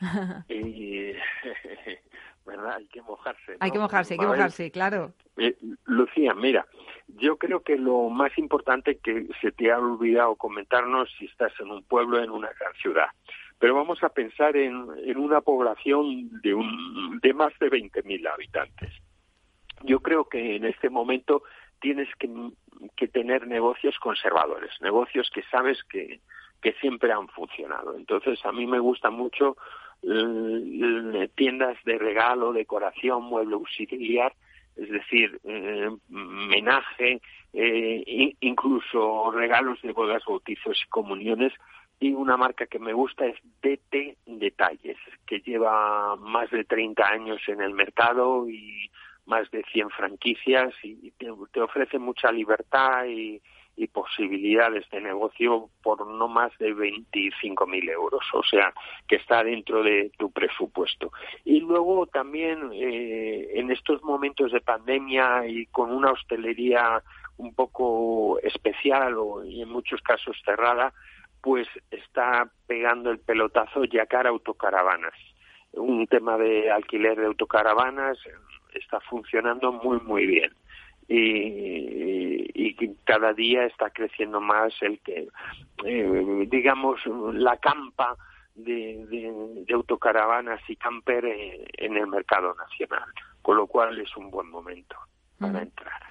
[0.48, 1.18] Eh,
[2.48, 2.76] ¿verdad?
[2.78, 3.56] Hay que mojarse.
[3.60, 5.12] Hay que mojarse, hay que mojarse, claro.
[5.36, 6.66] Eh, Lucía, mira,
[7.06, 11.70] yo creo que lo más importante que se te ha olvidado comentarnos si estás en
[11.70, 13.08] un pueblo, en una gran ciudad.
[13.58, 18.90] Pero vamos a pensar en, en una población de, un, de más de 20.000 habitantes.
[19.82, 21.42] Yo creo que en este momento
[21.80, 22.28] tienes que,
[22.96, 26.20] que tener negocios conservadores, negocios que sabes que,
[26.62, 27.96] que siempre han funcionado.
[27.96, 29.56] Entonces, a mí me gusta mucho
[31.34, 34.32] tiendas de regalo, decoración, mueble auxiliar,
[34.76, 37.20] es decir, eh, menaje,
[37.52, 41.52] eh, incluso regalos de bodas, bautizos y comuniones.
[42.00, 47.40] Y una marca que me gusta es DT Detalles, que lleva más de 30 años
[47.48, 48.88] en el mercado y
[49.26, 53.42] más de 100 franquicias y te, te ofrece mucha libertad y,
[53.78, 58.74] y posibilidades de negocio por no más de 25.000 euros, o sea,
[59.06, 61.12] que está dentro de tu presupuesto.
[61.44, 67.02] Y luego también eh, en estos momentos de pandemia y con una hostelería
[67.36, 70.92] un poco especial o y en muchos casos cerrada,
[71.40, 75.14] pues está pegando el pelotazo Yacar Autocaravanas.
[75.72, 78.18] Un tema de alquiler de autocaravanas
[78.74, 80.52] está funcionando muy, muy bien
[81.08, 82.07] y,
[82.78, 85.28] y cada día está creciendo más el que,
[85.84, 87.00] eh, digamos,
[87.34, 88.16] la campa
[88.54, 93.08] de, de, autocaravanas y camper en, el mercado nacional,
[93.42, 94.96] con lo cual es un buen momento
[95.38, 96.02] para entrar.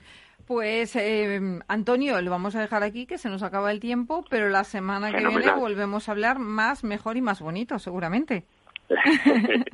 [0.45, 4.47] Pues eh, Antonio, lo vamos a dejar aquí, que se nos acaba el tiempo, pero
[4.47, 8.45] la semana que viene volvemos a hablar más, mejor y más bonito, seguramente.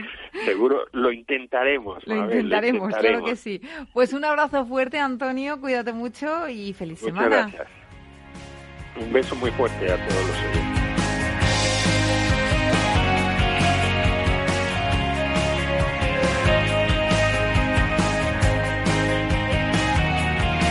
[0.46, 2.06] Seguro lo intentaremos.
[2.06, 3.62] Lo, intentaremos, claro que sí.
[3.94, 7.52] Pues un abrazo fuerte, Antonio, cuídate mucho y feliz Muchas semana.
[7.52, 7.68] Gracias.
[9.00, 10.73] Un beso muy fuerte a todos los oyentes.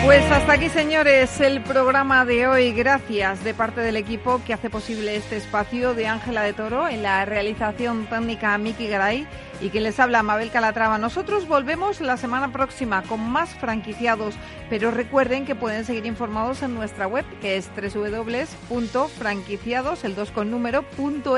[0.05, 2.73] Pues hasta aquí, señores, el programa de hoy.
[2.73, 7.05] Gracias de parte del equipo que hace posible este espacio de Ángela de Toro en
[7.05, 9.29] la realización técnica Miki Garay
[9.61, 10.99] y que les habla Mabel Calatrava.
[10.99, 14.35] Nosotros volvemos la semana próxima con más franquiciados,
[14.69, 20.51] pero recuerden que pueden seguir informados en nuestra web que es www.franquiciados, el 2 con
[20.51, 20.85] número,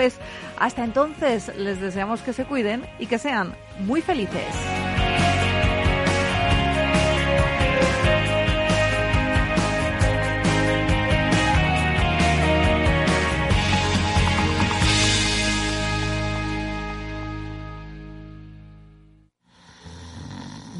[0.01, 0.17] es.
[0.59, 4.94] Hasta entonces, les deseamos que se cuiden y que sean muy felices.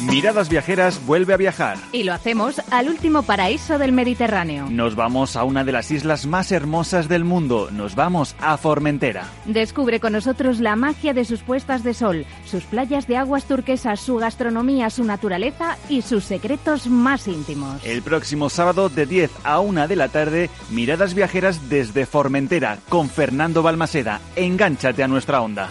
[0.00, 1.78] Miradas Viajeras vuelve a viajar.
[1.92, 4.66] Y lo hacemos al último paraíso del Mediterráneo.
[4.68, 7.70] Nos vamos a una de las islas más hermosas del mundo.
[7.72, 9.24] Nos vamos a Formentera.
[9.46, 14.00] Descubre con nosotros la magia de sus puestas de sol, sus playas de aguas turquesas,
[14.00, 17.84] su gastronomía, su naturaleza y sus secretos más íntimos.
[17.84, 23.08] El próximo sábado de 10 a 1 de la tarde, Miradas Viajeras desde Formentera con
[23.08, 24.20] Fernando Balmaseda.
[24.36, 25.68] Engánchate a nuestra onda.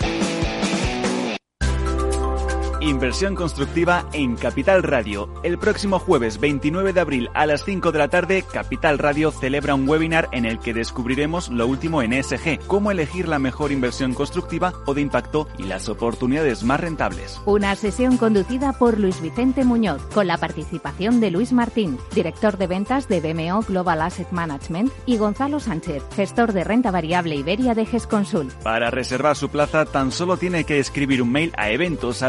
[2.86, 5.28] Inversión constructiva en Capital Radio.
[5.42, 9.74] El próximo jueves 29 de abril a las 5 de la tarde, Capital Radio celebra
[9.74, 14.14] un webinar en el que descubriremos lo último en ESG, cómo elegir la mejor inversión
[14.14, 17.42] constructiva o de impacto y las oportunidades más rentables.
[17.48, 22.68] Una sesión conducida por Luis Vicente Muñoz, con la participación de Luis Martín, director de
[22.68, 27.88] ventas de BMO Global Asset Management, y Gonzalo Sánchez, gestor de renta variable Iberia de
[27.88, 28.52] GESConsul.
[28.62, 32.22] Para reservar su plaza, tan solo tiene que escribir un mail a eventos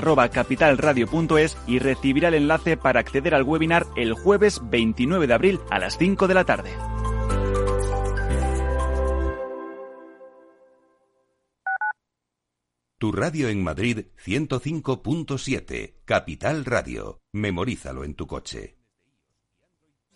[0.47, 5.81] capitalradio.es y recibirá el enlace para acceder al webinar el jueves 29 de abril a
[5.81, 6.71] las 5 de la tarde.
[12.99, 17.21] Tu radio en Madrid 105.7, Capital Radio.
[17.33, 18.76] Memorízalo en tu coche.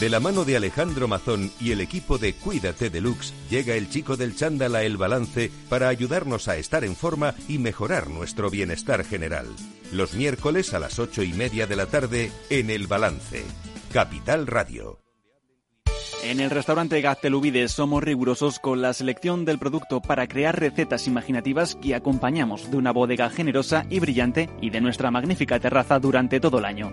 [0.00, 4.16] De la mano de Alejandro Mazón y el equipo de Cuídate Deluxe, llega el chico
[4.16, 9.04] del chándal a El Balance para ayudarnos a estar en forma y mejorar nuestro bienestar
[9.04, 9.48] general.
[9.90, 13.44] Los miércoles a las ocho y media de la tarde en El Balance.
[13.92, 15.00] Capital Radio.
[16.22, 21.74] En el restaurante Gaztelubides somos rigurosos con la selección del producto para crear recetas imaginativas
[21.74, 26.60] que acompañamos de una bodega generosa y brillante y de nuestra magnífica terraza durante todo
[26.60, 26.92] el año.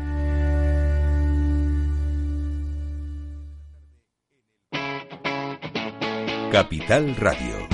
[6.51, 7.70] Capital Radio.